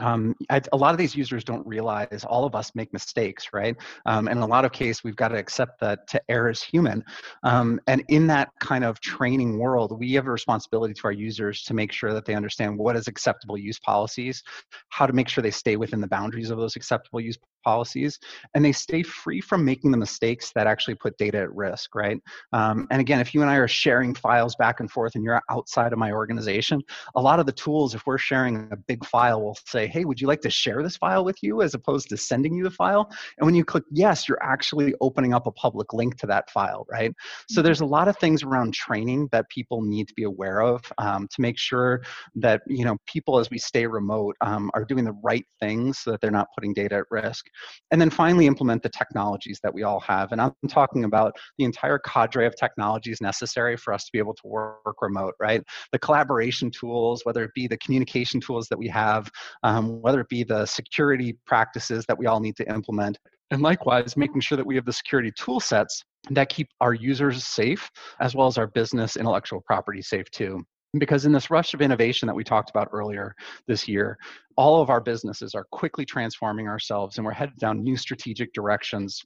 um, 0.00 0.34
I, 0.48 0.60
a 0.72 0.76
lot 0.76 0.92
of 0.92 0.98
these 0.98 1.14
users 1.14 1.44
don't 1.44 1.66
realize 1.66 2.24
all 2.26 2.44
of 2.44 2.54
us 2.54 2.72
make 2.74 2.92
mistakes, 2.92 3.48
right? 3.52 3.76
Um, 4.06 4.26
and 4.28 4.38
in 4.38 4.42
a 4.42 4.46
lot 4.46 4.64
of 4.64 4.72
cases, 4.72 5.04
we've 5.04 5.16
got 5.16 5.28
to 5.28 5.36
accept 5.36 5.80
that 5.80 6.08
to 6.08 6.22
err 6.30 6.48
is 6.48 6.62
human. 6.62 7.04
Um, 7.42 7.78
and 7.86 8.02
in 8.08 8.26
that 8.28 8.50
kind 8.60 8.84
of 8.84 9.00
training 9.00 9.58
world, 9.58 9.98
we 9.98 10.12
have 10.14 10.26
a 10.26 10.30
responsibility 10.30 10.94
to 10.94 11.04
our 11.04 11.12
users 11.12 11.62
to 11.64 11.74
make 11.74 11.92
sure 11.92 12.14
that 12.14 12.24
they 12.24 12.34
understand 12.34 12.78
what 12.78 12.96
is 12.96 13.06
acceptable 13.06 13.58
use 13.58 13.78
policies, 13.78 14.42
how 14.88 15.06
to 15.06 15.12
make 15.12 15.28
sure 15.28 15.42
they 15.42 15.50
stay 15.50 15.76
within 15.76 16.00
the 16.00 16.08
boundaries 16.08 16.50
of 16.50 16.58
those 16.58 16.76
acceptable 16.76 17.20
use 17.20 17.38
policies, 17.62 18.18
and 18.54 18.64
they 18.64 18.72
stay 18.72 19.02
free 19.02 19.40
from 19.40 19.64
making 19.64 19.90
the 19.90 19.96
mistakes 19.96 20.52
that 20.54 20.66
actually 20.66 20.94
put 20.94 21.16
data 21.18 21.38
at 21.38 21.54
risk, 21.54 21.94
right? 21.94 22.18
Um, 22.52 22.86
and 22.90 23.00
again, 23.00 23.20
if 23.20 23.34
you 23.34 23.42
and 23.42 23.50
I 23.50 23.56
are 23.56 23.68
sharing 23.68 24.14
files 24.14 24.54
back 24.56 24.80
and 24.80 24.90
forth 24.90 25.14
and 25.14 25.24
you're 25.24 25.42
outside 25.50 25.92
of 25.92 25.98
my 25.98 26.12
organization, 26.12 26.82
a 27.14 27.20
lot 27.20 27.40
of 27.40 27.46
the 27.46 27.52
tools, 27.52 27.94
if 27.94 28.06
we're 28.06 28.18
sharing 28.18 28.68
a 28.72 28.76
big 28.76 29.04
file, 29.04 29.42
will 29.42 29.58
say, 29.66 29.86
hey, 29.86 30.04
would 30.04 30.20
you 30.20 30.26
like 30.26 30.40
to 30.42 30.50
share 30.50 30.82
this 30.82 30.96
file 30.96 31.24
with 31.24 31.42
you 31.42 31.62
as 31.62 31.74
opposed 31.74 32.08
to 32.08 32.16
sending 32.16 32.54
you 32.54 32.64
the 32.64 32.70
file? 32.70 33.10
And 33.38 33.46
when 33.46 33.54
you 33.54 33.64
click 33.64 33.84
yes, 33.90 34.28
you're 34.28 34.42
actually 34.42 34.94
opening 35.00 35.34
up 35.34 35.46
a 35.46 35.52
public 35.52 35.92
link 35.92 36.16
to 36.18 36.26
that 36.26 36.50
file, 36.50 36.86
right? 36.90 37.12
So 37.48 37.60
mm-hmm. 37.60 37.64
there's 37.64 37.80
a 37.80 37.86
lot 37.86 38.08
of 38.08 38.16
things 38.18 38.42
around 38.42 38.74
training 38.74 39.28
that 39.32 39.48
people 39.48 39.82
need 39.82 40.08
to 40.08 40.14
be 40.14 40.24
aware 40.24 40.60
of 40.60 40.82
um, 40.98 41.28
to 41.28 41.40
make 41.40 41.58
sure 41.58 42.02
that, 42.36 42.62
you 42.66 42.84
know, 42.84 42.96
people 43.06 43.38
as 43.38 43.50
we 43.50 43.58
stay 43.58 43.86
remote 43.86 44.36
um, 44.40 44.70
are 44.74 44.84
doing 44.84 45.04
the 45.04 45.16
right 45.22 45.46
things 45.60 45.98
so 45.98 46.10
that 46.10 46.20
they're 46.20 46.30
not 46.30 46.48
putting 46.54 46.72
data 46.72 46.96
at 46.96 47.04
risk. 47.10 47.46
And 47.90 48.00
then 48.00 48.10
finally 48.10 48.46
implement 48.46 48.82
the 48.82 48.88
technologies 48.88 49.60
that 49.62 49.72
we 49.72 49.82
all 49.82 50.00
have. 50.00 50.32
And 50.32 50.40
I'm 50.40 50.52
talking 50.68 51.04
about 51.04 51.34
the 51.58 51.64
entire 51.64 51.98
cadre 51.98 52.46
of 52.46 52.56
technologies 52.56 53.20
necessary 53.20 53.76
for 53.76 53.92
us 53.92 54.04
to 54.04 54.10
be 54.12 54.18
able 54.18 54.34
to 54.34 54.46
work 54.46 54.96
remote, 55.00 55.34
right? 55.40 55.62
The 55.92 55.98
collaboration 55.98 56.70
tools, 56.70 57.22
whether 57.24 57.44
it 57.44 57.52
be 57.54 57.66
the 57.66 57.78
communication 57.78 58.40
tools 58.40 58.68
that 58.68 58.78
we 58.78 58.88
have, 58.88 59.30
um, 59.62 60.00
whether 60.02 60.20
it 60.20 60.28
be 60.28 60.44
the 60.44 60.66
security 60.66 61.36
practices 61.46 62.04
that 62.08 62.18
we 62.18 62.26
all 62.26 62.40
need 62.40 62.56
to 62.56 62.68
implement, 62.72 63.18
and 63.50 63.60
likewise 63.60 64.16
making 64.16 64.40
sure 64.40 64.56
that 64.56 64.66
we 64.66 64.74
have 64.76 64.86
the 64.86 64.92
security 64.92 65.30
tool 65.36 65.60
sets 65.60 66.02
that 66.30 66.48
keep 66.48 66.68
our 66.80 66.94
users 66.94 67.44
safe 67.44 67.90
as 68.20 68.34
well 68.34 68.46
as 68.46 68.56
our 68.56 68.68
business 68.68 69.16
intellectual 69.16 69.60
property 69.60 70.00
safe 70.00 70.30
too. 70.30 70.64
Because 70.98 71.24
in 71.24 71.32
this 71.32 71.50
rush 71.50 71.72
of 71.72 71.80
innovation 71.80 72.26
that 72.26 72.34
we 72.34 72.44
talked 72.44 72.68
about 72.68 72.88
earlier 72.92 73.34
this 73.66 73.88
year, 73.88 74.18
all 74.56 74.82
of 74.82 74.90
our 74.90 75.00
businesses 75.00 75.54
are 75.54 75.64
quickly 75.72 76.04
transforming 76.04 76.68
ourselves 76.68 77.16
and 77.16 77.24
we're 77.24 77.32
headed 77.32 77.56
down 77.56 77.82
new 77.82 77.96
strategic 77.96 78.52
directions. 78.52 79.22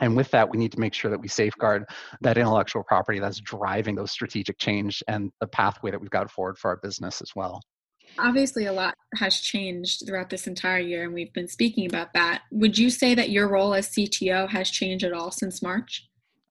And 0.00 0.16
with 0.16 0.30
that, 0.32 0.48
we 0.48 0.58
need 0.58 0.72
to 0.72 0.80
make 0.80 0.94
sure 0.94 1.10
that 1.10 1.20
we 1.20 1.28
safeguard 1.28 1.84
that 2.20 2.36
intellectual 2.36 2.82
property 2.82 3.20
that's 3.20 3.40
driving 3.40 3.94
those 3.94 4.10
strategic 4.10 4.58
change 4.58 5.02
and 5.06 5.30
the 5.40 5.46
pathway 5.46 5.90
that 5.92 6.00
we've 6.00 6.10
got 6.10 6.30
forward 6.30 6.58
for 6.58 6.68
our 6.68 6.76
business 6.78 7.20
as 7.22 7.30
well. 7.36 7.60
Obviously 8.18 8.66
a 8.66 8.72
lot 8.72 8.94
has 9.16 9.38
changed 9.38 10.04
throughout 10.06 10.30
this 10.30 10.46
entire 10.46 10.80
year 10.80 11.04
and 11.04 11.12
we've 11.12 11.32
been 11.32 11.48
speaking 11.48 11.86
about 11.86 12.12
that. 12.14 12.42
Would 12.50 12.78
you 12.78 12.90
say 12.90 13.14
that 13.14 13.30
your 13.30 13.48
role 13.48 13.74
as 13.74 13.88
cto 13.90 14.48
has 14.48 14.70
changed 14.70 15.04
at 15.04 15.12
all 15.12 15.30
since 15.30 15.62
march 15.62 16.07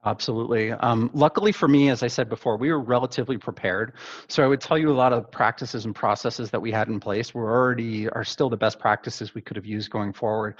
Absolutely. 0.07 0.71
Um, 0.71 1.09
luckily 1.13 1.51
for 1.51 1.67
me, 1.67 1.89
as 1.89 2.01
I 2.01 2.07
said 2.07 2.29
before, 2.29 2.55
we 2.55 2.71
were 2.71 2.79
relatively 2.79 3.37
prepared. 3.37 3.91
So 4.29 4.41
I 4.41 4.47
would 4.47 4.61
tell 4.61 4.77
you 4.77 4.89
a 4.89 4.93
lot 4.95 5.11
of 5.11 5.29
practices 5.29 5.83
and 5.83 5.93
processes 5.93 6.49
that 6.51 6.61
we 6.61 6.71
had 6.71 6.87
in 6.87 7.01
place 7.01 7.33
were 7.33 7.51
already 7.51 8.07
are 8.09 8.23
still 8.23 8.49
the 8.49 8.55
best 8.55 8.79
practices 8.79 9.35
we 9.35 9.41
could 9.41 9.57
have 9.57 9.65
used 9.65 9.91
going 9.91 10.13
forward. 10.13 10.55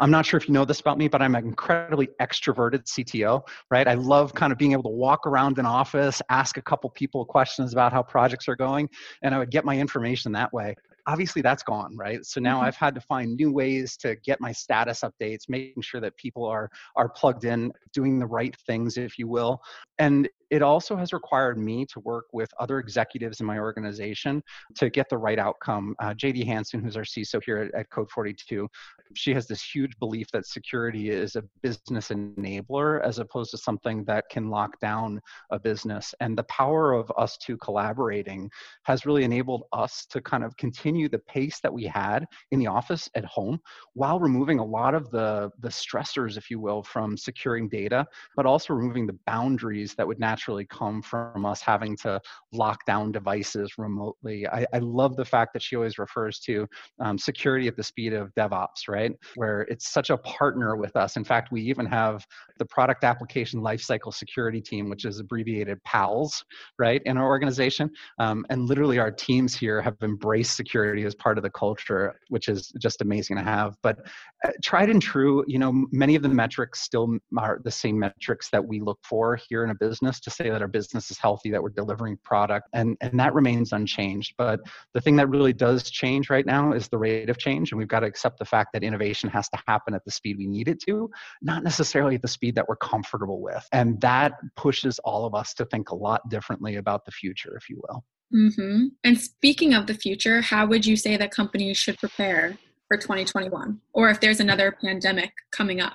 I'm 0.00 0.10
not 0.10 0.26
sure 0.26 0.38
if 0.38 0.48
you 0.48 0.54
know 0.54 0.64
this 0.64 0.80
about 0.80 0.98
me, 0.98 1.06
but 1.06 1.22
I'm 1.22 1.36
an 1.36 1.44
incredibly 1.44 2.08
extroverted 2.20 2.86
CTO, 2.86 3.46
right? 3.70 3.86
I 3.86 3.94
love 3.94 4.34
kind 4.34 4.52
of 4.52 4.58
being 4.58 4.72
able 4.72 4.84
to 4.84 4.88
walk 4.88 5.26
around 5.28 5.58
an 5.58 5.66
office, 5.66 6.20
ask 6.28 6.56
a 6.56 6.62
couple 6.62 6.90
people 6.90 7.24
questions 7.24 7.72
about 7.72 7.92
how 7.92 8.02
projects 8.02 8.48
are 8.48 8.56
going, 8.56 8.88
and 9.22 9.32
I 9.32 9.38
would 9.38 9.50
get 9.50 9.64
my 9.64 9.78
information 9.78 10.32
that 10.32 10.52
way 10.52 10.74
obviously 11.08 11.40
that's 11.40 11.62
gone 11.62 11.96
right 11.96 12.24
so 12.24 12.38
now 12.38 12.56
mm-hmm. 12.56 12.66
i've 12.66 12.76
had 12.76 12.94
to 12.94 13.00
find 13.00 13.34
new 13.34 13.50
ways 13.50 13.96
to 13.96 14.14
get 14.16 14.40
my 14.40 14.52
status 14.52 15.00
updates 15.00 15.48
making 15.48 15.82
sure 15.82 16.00
that 16.00 16.14
people 16.16 16.44
are 16.44 16.70
are 16.96 17.08
plugged 17.08 17.44
in 17.44 17.72
doing 17.94 18.18
the 18.18 18.26
right 18.26 18.54
things 18.66 18.98
if 18.98 19.18
you 19.18 19.26
will 19.26 19.60
and 19.98 20.28
it 20.50 20.62
also 20.62 20.96
has 20.96 21.12
required 21.12 21.58
me 21.58 21.84
to 21.86 22.00
work 22.00 22.26
with 22.32 22.50
other 22.58 22.78
executives 22.78 23.40
in 23.40 23.46
my 23.46 23.58
organization 23.58 24.42
to 24.76 24.88
get 24.88 25.08
the 25.08 25.18
right 25.18 25.38
outcome. 25.38 25.94
Uh, 25.98 26.14
Jadee 26.14 26.46
Hanson, 26.46 26.82
who's 26.82 26.96
our 26.96 27.02
CISO 27.02 27.42
here 27.44 27.58
at, 27.58 27.74
at 27.74 27.90
Code 27.90 28.10
42, 28.10 28.68
she 29.14 29.34
has 29.34 29.46
this 29.46 29.62
huge 29.62 29.98
belief 29.98 30.30
that 30.32 30.46
security 30.46 31.10
is 31.10 31.36
a 31.36 31.44
business 31.62 32.08
enabler 32.08 33.02
as 33.02 33.18
opposed 33.18 33.50
to 33.50 33.58
something 33.58 34.04
that 34.04 34.28
can 34.30 34.48
lock 34.48 34.78
down 34.80 35.20
a 35.50 35.58
business. 35.58 36.14
And 36.20 36.36
the 36.36 36.44
power 36.44 36.92
of 36.92 37.10
us 37.16 37.36
two 37.36 37.56
collaborating 37.58 38.50
has 38.84 39.06
really 39.06 39.24
enabled 39.24 39.64
us 39.72 40.06
to 40.10 40.20
kind 40.20 40.44
of 40.44 40.56
continue 40.56 41.08
the 41.08 41.18
pace 41.20 41.60
that 41.60 41.72
we 41.72 41.84
had 41.84 42.26
in 42.50 42.58
the 42.58 42.66
office 42.66 43.08
at 43.14 43.24
home 43.24 43.60
while 43.94 44.20
removing 44.20 44.58
a 44.58 44.64
lot 44.64 44.94
of 44.94 45.10
the, 45.10 45.50
the 45.60 45.68
stressors, 45.68 46.36
if 46.36 46.50
you 46.50 46.60
will, 46.60 46.82
from 46.82 47.16
securing 47.16 47.68
data, 47.68 48.06
but 48.36 48.46
also 48.46 48.72
removing 48.72 49.06
the 49.06 49.18
boundaries 49.26 49.87
that 49.94 50.06
would 50.06 50.18
naturally 50.18 50.66
come 50.66 51.02
from 51.02 51.44
us 51.44 51.60
having 51.60 51.96
to 51.98 52.20
lock 52.52 52.84
down 52.86 53.12
devices 53.12 53.72
remotely. 53.78 54.46
I, 54.48 54.66
I 54.72 54.78
love 54.78 55.16
the 55.16 55.24
fact 55.24 55.52
that 55.52 55.62
she 55.62 55.76
always 55.76 55.98
refers 55.98 56.38
to 56.40 56.66
um, 57.00 57.18
security 57.18 57.68
at 57.68 57.76
the 57.76 57.82
speed 57.82 58.12
of 58.12 58.34
DevOps, 58.34 58.88
right? 58.88 59.12
Where 59.36 59.62
it's 59.62 59.90
such 59.90 60.10
a 60.10 60.18
partner 60.18 60.76
with 60.76 60.96
us. 60.96 61.16
In 61.16 61.24
fact, 61.24 61.52
we 61.52 61.62
even 61.62 61.86
have 61.86 62.26
the 62.58 62.66
product 62.66 63.04
application 63.04 63.60
lifecycle 63.60 64.12
security 64.12 64.60
team, 64.60 64.88
which 64.88 65.04
is 65.04 65.20
abbreviated 65.20 65.82
PALS, 65.84 66.44
right, 66.78 67.02
in 67.04 67.16
our 67.16 67.26
organization. 67.26 67.90
Um, 68.18 68.44
and 68.50 68.68
literally, 68.68 68.98
our 68.98 69.10
teams 69.10 69.54
here 69.54 69.80
have 69.80 69.96
embraced 70.02 70.56
security 70.56 71.04
as 71.04 71.14
part 71.14 71.38
of 71.38 71.42
the 71.42 71.50
culture, 71.50 72.18
which 72.28 72.48
is 72.48 72.72
just 72.80 73.02
amazing 73.02 73.36
to 73.36 73.42
have. 73.42 73.76
But 73.82 73.98
uh, 74.44 74.50
tried 74.62 74.90
and 74.90 75.02
true, 75.02 75.44
you 75.46 75.58
know, 75.58 75.86
many 75.92 76.14
of 76.14 76.22
the 76.22 76.28
metrics 76.28 76.82
still 76.82 77.18
are 77.36 77.60
the 77.64 77.70
same 77.70 77.98
metrics 77.98 78.50
that 78.50 78.64
we 78.64 78.80
look 78.80 78.98
for 79.02 79.38
here 79.48 79.64
in 79.64 79.70
a 79.70 79.74
business 79.78 80.20
to 80.20 80.30
say 80.30 80.50
that 80.50 80.62
our 80.62 80.68
business 80.68 81.10
is 81.10 81.18
healthy, 81.18 81.50
that 81.50 81.62
we're 81.62 81.70
delivering 81.70 82.18
product, 82.24 82.68
and, 82.72 82.96
and 83.00 83.18
that 83.18 83.34
remains 83.34 83.72
unchanged. 83.72 84.34
But 84.36 84.60
the 84.94 85.00
thing 85.00 85.16
that 85.16 85.28
really 85.28 85.52
does 85.52 85.90
change 85.90 86.30
right 86.30 86.46
now 86.46 86.72
is 86.72 86.88
the 86.88 86.98
rate 86.98 87.30
of 87.30 87.38
change, 87.38 87.72
and 87.72 87.78
we've 87.78 87.88
got 87.88 88.00
to 88.00 88.06
accept 88.06 88.38
the 88.38 88.44
fact 88.44 88.72
that 88.72 88.82
innovation 88.82 89.28
has 89.30 89.48
to 89.50 89.58
happen 89.66 89.94
at 89.94 90.04
the 90.04 90.10
speed 90.10 90.38
we 90.38 90.46
need 90.46 90.68
it 90.68 90.80
to, 90.82 91.10
not 91.42 91.62
necessarily 91.62 92.16
at 92.16 92.22
the 92.22 92.28
speed 92.28 92.54
that 92.54 92.68
we're 92.68 92.76
comfortable 92.76 93.40
with. 93.40 93.66
And 93.72 94.00
that 94.00 94.32
pushes 94.56 94.98
all 95.00 95.24
of 95.24 95.34
us 95.34 95.54
to 95.54 95.64
think 95.64 95.90
a 95.90 95.94
lot 95.94 96.28
differently 96.28 96.76
about 96.76 97.04
the 97.04 97.12
future, 97.12 97.56
if 97.56 97.68
you 97.68 97.80
will. 97.88 98.04
Mm-hmm. 98.34 98.86
And 99.04 99.18
speaking 99.18 99.74
of 99.74 99.86
the 99.86 99.94
future, 99.94 100.40
how 100.40 100.66
would 100.66 100.84
you 100.84 100.96
say 100.96 101.16
that 101.16 101.30
companies 101.30 101.78
should 101.78 101.98
prepare 101.98 102.58
for 102.88 102.96
2021 102.96 103.80
or 103.92 104.10
if 104.10 104.20
there's 104.20 104.40
another 104.40 104.76
pandemic 104.82 105.32
coming 105.50 105.80
up? 105.80 105.94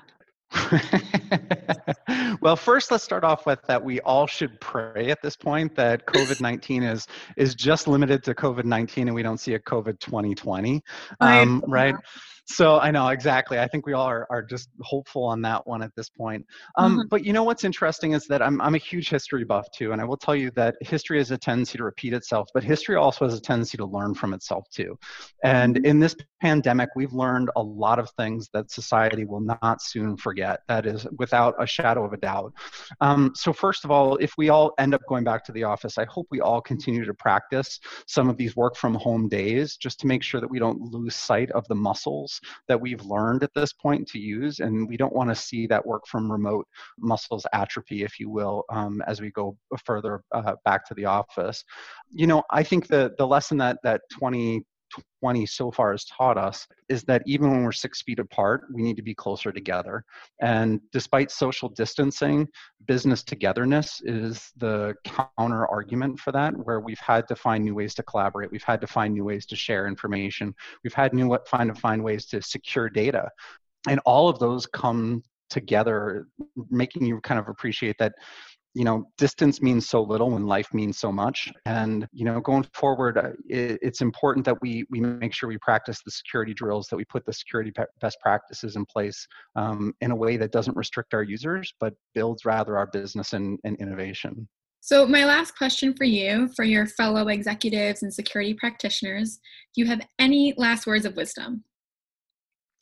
well, 2.44 2.58
first, 2.58 2.92
let's 2.92 3.06
start 3.06 3.24
off 3.24 3.46
with 3.46 3.62
that 3.64 3.82
we 3.82 4.02
all 4.02 4.28
should 4.28 4.60
pray 4.60 5.10
at 5.10 5.22
this 5.22 5.38
point 5.38 5.74
that 5.76 6.06
COVID 6.06 6.42
19 6.42 6.84
is, 6.84 7.08
is 7.38 7.56
just 7.56 7.88
limited 7.88 8.22
to 8.26 8.36
COVID 8.36 8.66
19 8.66 9.08
and 9.08 9.16
we 9.16 9.24
don't 9.24 9.40
see 9.40 9.54
a 9.54 9.60
COVID 9.60 9.98
2020. 10.00 10.84
Um, 11.22 11.64
right? 11.66 11.96
So 12.46 12.80
I 12.80 12.92
know 12.92 13.08
exactly. 13.08 13.58
I 13.58 13.68
think 13.68 13.86
we 13.86 13.94
all 13.94 14.06
are, 14.06 14.28
are 14.30 14.42
just 14.42 14.70
hopeful 14.82 15.24
on 15.24 15.42
that 15.44 15.66
one 15.66 15.82
at 15.82 15.92
this 15.96 16.10
point. 16.10 16.46
Um, 16.78 16.94
mm-hmm. 16.94 17.08
But 17.10 17.26
you 17.26 17.32
know 17.32 17.44
what's 17.44 17.64
interesting 17.64 18.12
is 18.12 18.28
that 18.28 18.42
I'm, 18.42 18.60
I'm 18.62 18.76
a 18.76 18.80
huge 18.80 19.10
history 19.10 19.46
buff 19.46 19.68
too. 19.72 19.94
And 19.94 20.02
I 20.02 20.04
will 20.04 20.18
tell 20.18 20.36
you 20.36 20.52
that 20.52 20.76
history 20.82 21.20
has 21.20 21.32
a 21.32 21.38
tendency 21.38 21.78
to 21.78 21.84
repeat 21.84 22.14
itself, 22.14 22.50
but 22.54 22.64
history 22.64 22.96
also 22.96 23.26
has 23.26 23.34
a 23.34 23.42
tendency 23.42 23.78
to 23.78 23.86
learn 23.86 24.14
from 24.14 24.34
itself 24.34 24.66
too. 24.72 24.98
And 25.44 25.76
mm-hmm. 25.76 25.86
in 25.86 26.00
this 26.00 26.16
pandemic, 26.42 26.90
we've 26.96 27.14
learned 27.14 27.50
a 27.56 27.64
lot 27.64 27.98
of 27.98 28.10
things 28.12 28.50
that 28.54 28.70
society 28.70 29.24
will 29.24 29.40
not 29.40 29.82
soon 29.82 30.18
forget. 30.18 30.60
That 30.68 30.86
is 30.86 31.08
without 31.18 31.56
a 31.60 31.66
shadow 31.66 32.04
of 32.04 32.12
a 32.12 32.18
doubt. 32.18 32.54
Um, 33.00 33.32
so, 33.36 33.54
first 33.54 33.86
of 33.86 33.92
all, 33.92 34.18
if 34.18 34.34
we 34.38 34.50
all 34.50 34.74
end 34.78 34.94
up 34.94 35.02
going 35.08 35.24
back 35.24 35.46
to 35.46 35.54
the 35.54 35.64
office, 35.64 35.98
I 35.98 36.06
hope 36.06 36.28
we 36.30 36.42
all 36.42 36.62
continue 36.62 37.06
to 37.06 37.14
practice 37.14 37.80
some 38.08 38.30
of 38.30 38.36
these 38.36 38.56
work 38.56 38.76
from 38.76 38.96
home 38.96 39.30
days 39.30 39.78
just 39.78 40.00
to 40.02 40.08
make 40.08 40.24
sure 40.24 40.42
that 40.42 40.50
we 40.50 40.60
don't 40.60 40.82
lose 40.82 41.16
sight 41.16 41.50
of 41.52 41.66
the 41.70 41.76
muscles 41.76 42.33
that 42.68 42.80
we've 42.80 43.04
learned 43.04 43.44
at 43.44 43.54
this 43.56 43.74
point 43.74 44.08
to 44.10 44.20
use. 44.20 44.60
And 44.60 44.88
we 44.88 44.98
don't 44.98 45.16
want 45.16 45.30
to 45.30 45.36
see 45.36 45.68
that 45.68 45.86
work 45.86 46.08
from 46.08 46.32
remote 46.32 46.68
muscles 47.00 47.46
atrophy, 47.54 48.04
if 48.04 48.20
you 48.20 48.30
will, 48.30 48.63
um, 48.70 49.02
as 49.08 49.22
we 49.22 49.32
go 49.32 49.58
further 49.86 50.24
uh, 50.32 50.56
back 50.66 50.86
to 50.88 50.94
the 50.94 51.06
office. 51.06 51.63
You 52.10 52.28
know, 52.28 52.44
I 52.50 52.63
think 52.63 52.88
the, 52.88 53.13
the 53.18 53.28
lesson 53.28 53.58
that, 53.58 53.78
that 53.84 54.02
20, 54.12 54.63
20 55.22 55.46
so 55.46 55.72
far 55.72 55.92
has 55.92 56.06
taught 56.06 56.38
us 56.38 56.68
is 56.90 57.04
that 57.04 57.24
even 57.26 57.52
when 57.52 57.64
we're 57.64 57.72
six 57.72 58.02
feet 58.02 58.20
apart, 58.20 58.66
we 58.74 58.82
need 58.82 58.96
to 58.98 59.02
be 59.02 59.16
closer 59.16 59.52
together. 59.52 60.04
And 60.42 60.82
despite 60.92 61.32
social 61.32 61.70
distancing, 61.70 62.48
business 62.86 63.24
togetherness 63.24 64.02
is 64.04 64.52
the 64.58 64.96
counter 65.06 65.68
argument 65.68 66.20
for 66.20 66.32
that, 66.32 66.54
where 66.66 66.80
we've 66.80 67.00
had 67.00 67.28
to 67.30 67.36
find 67.36 67.64
new 67.64 67.76
ways 67.76 67.94
to 67.96 68.04
collaborate, 68.04 68.52
we've 68.52 68.64
had 68.64 68.82
to 68.82 68.88
find 68.88 69.14
new 69.14 69.24
ways 69.24 69.46
to 69.48 69.56
share 69.56 69.88
information, 69.88 70.54
we've 70.84 70.94
had 70.94 71.14
new 71.14 71.38
find 71.48 71.74
to 71.74 71.80
find 71.80 72.04
ways 72.04 72.26
to 72.28 72.42
secure 72.42 72.90
data. 72.90 73.30
And 73.88 74.00
all 74.06 74.30
of 74.30 74.40
those 74.40 74.66
come 74.66 75.24
together, 75.50 76.28
making 76.70 77.06
you 77.06 77.20
kind 77.22 77.40
of 77.40 77.48
appreciate 77.48 77.98
that 78.00 78.14
you 78.74 78.84
know 78.84 79.06
distance 79.18 79.62
means 79.62 79.88
so 79.88 80.01
little 80.01 80.32
when 80.32 80.46
life 80.46 80.74
means 80.74 80.98
so 80.98 81.12
much. 81.12 81.51
And 81.65 82.08
you 82.12 82.25
know 82.25 82.39
going 82.39 82.63
forward 82.74 83.18
uh, 83.18 83.32
it, 83.48 83.80
it's 83.82 84.01
important 84.01 84.46
that 84.46 84.62
we 84.62 84.86
we 84.89 85.00
make 85.00 85.34
sure 85.34 85.50
we 85.50 85.58
practice 85.60 86.01
the 86.03 86.12
security 86.12 86.53
drills 86.53 86.88
that 86.88 86.98
we 86.98 87.06
put 87.06 87.25
the 87.25 87.34
security 87.34 87.72
best 88.01 88.18
practices 88.22 88.75
in 88.75 88.86
place 88.86 89.27
um, 89.55 89.94
in 90.01 90.12
a 90.12 90.16
way 90.16 90.38
that 90.38 90.51
doesn't 90.51 90.75
restrict 90.77 91.14
our 91.14 91.24
users 91.24 91.74
but 91.79 91.94
builds 92.14 92.46
rather 92.46 92.77
our 92.77 92.88
business 92.88 93.33
and, 93.33 93.59
and 93.64 93.77
innovation. 93.77 94.48
So 94.79 95.07
my 95.07 95.24
last 95.24 95.57
question 95.57 95.94
for 95.94 96.03
you 96.03 96.50
for 96.55 96.66
your 96.66 96.88
fellow 96.88 97.29
executives 97.29 98.03
and 98.03 98.14
security 98.14 98.53
practitioners 98.53 99.40
do 99.74 99.81
you 99.81 99.88
have 99.88 100.01
any 100.20 100.53
last 100.57 100.86
words 100.86 101.05
of 101.05 101.16
wisdom 101.16 101.64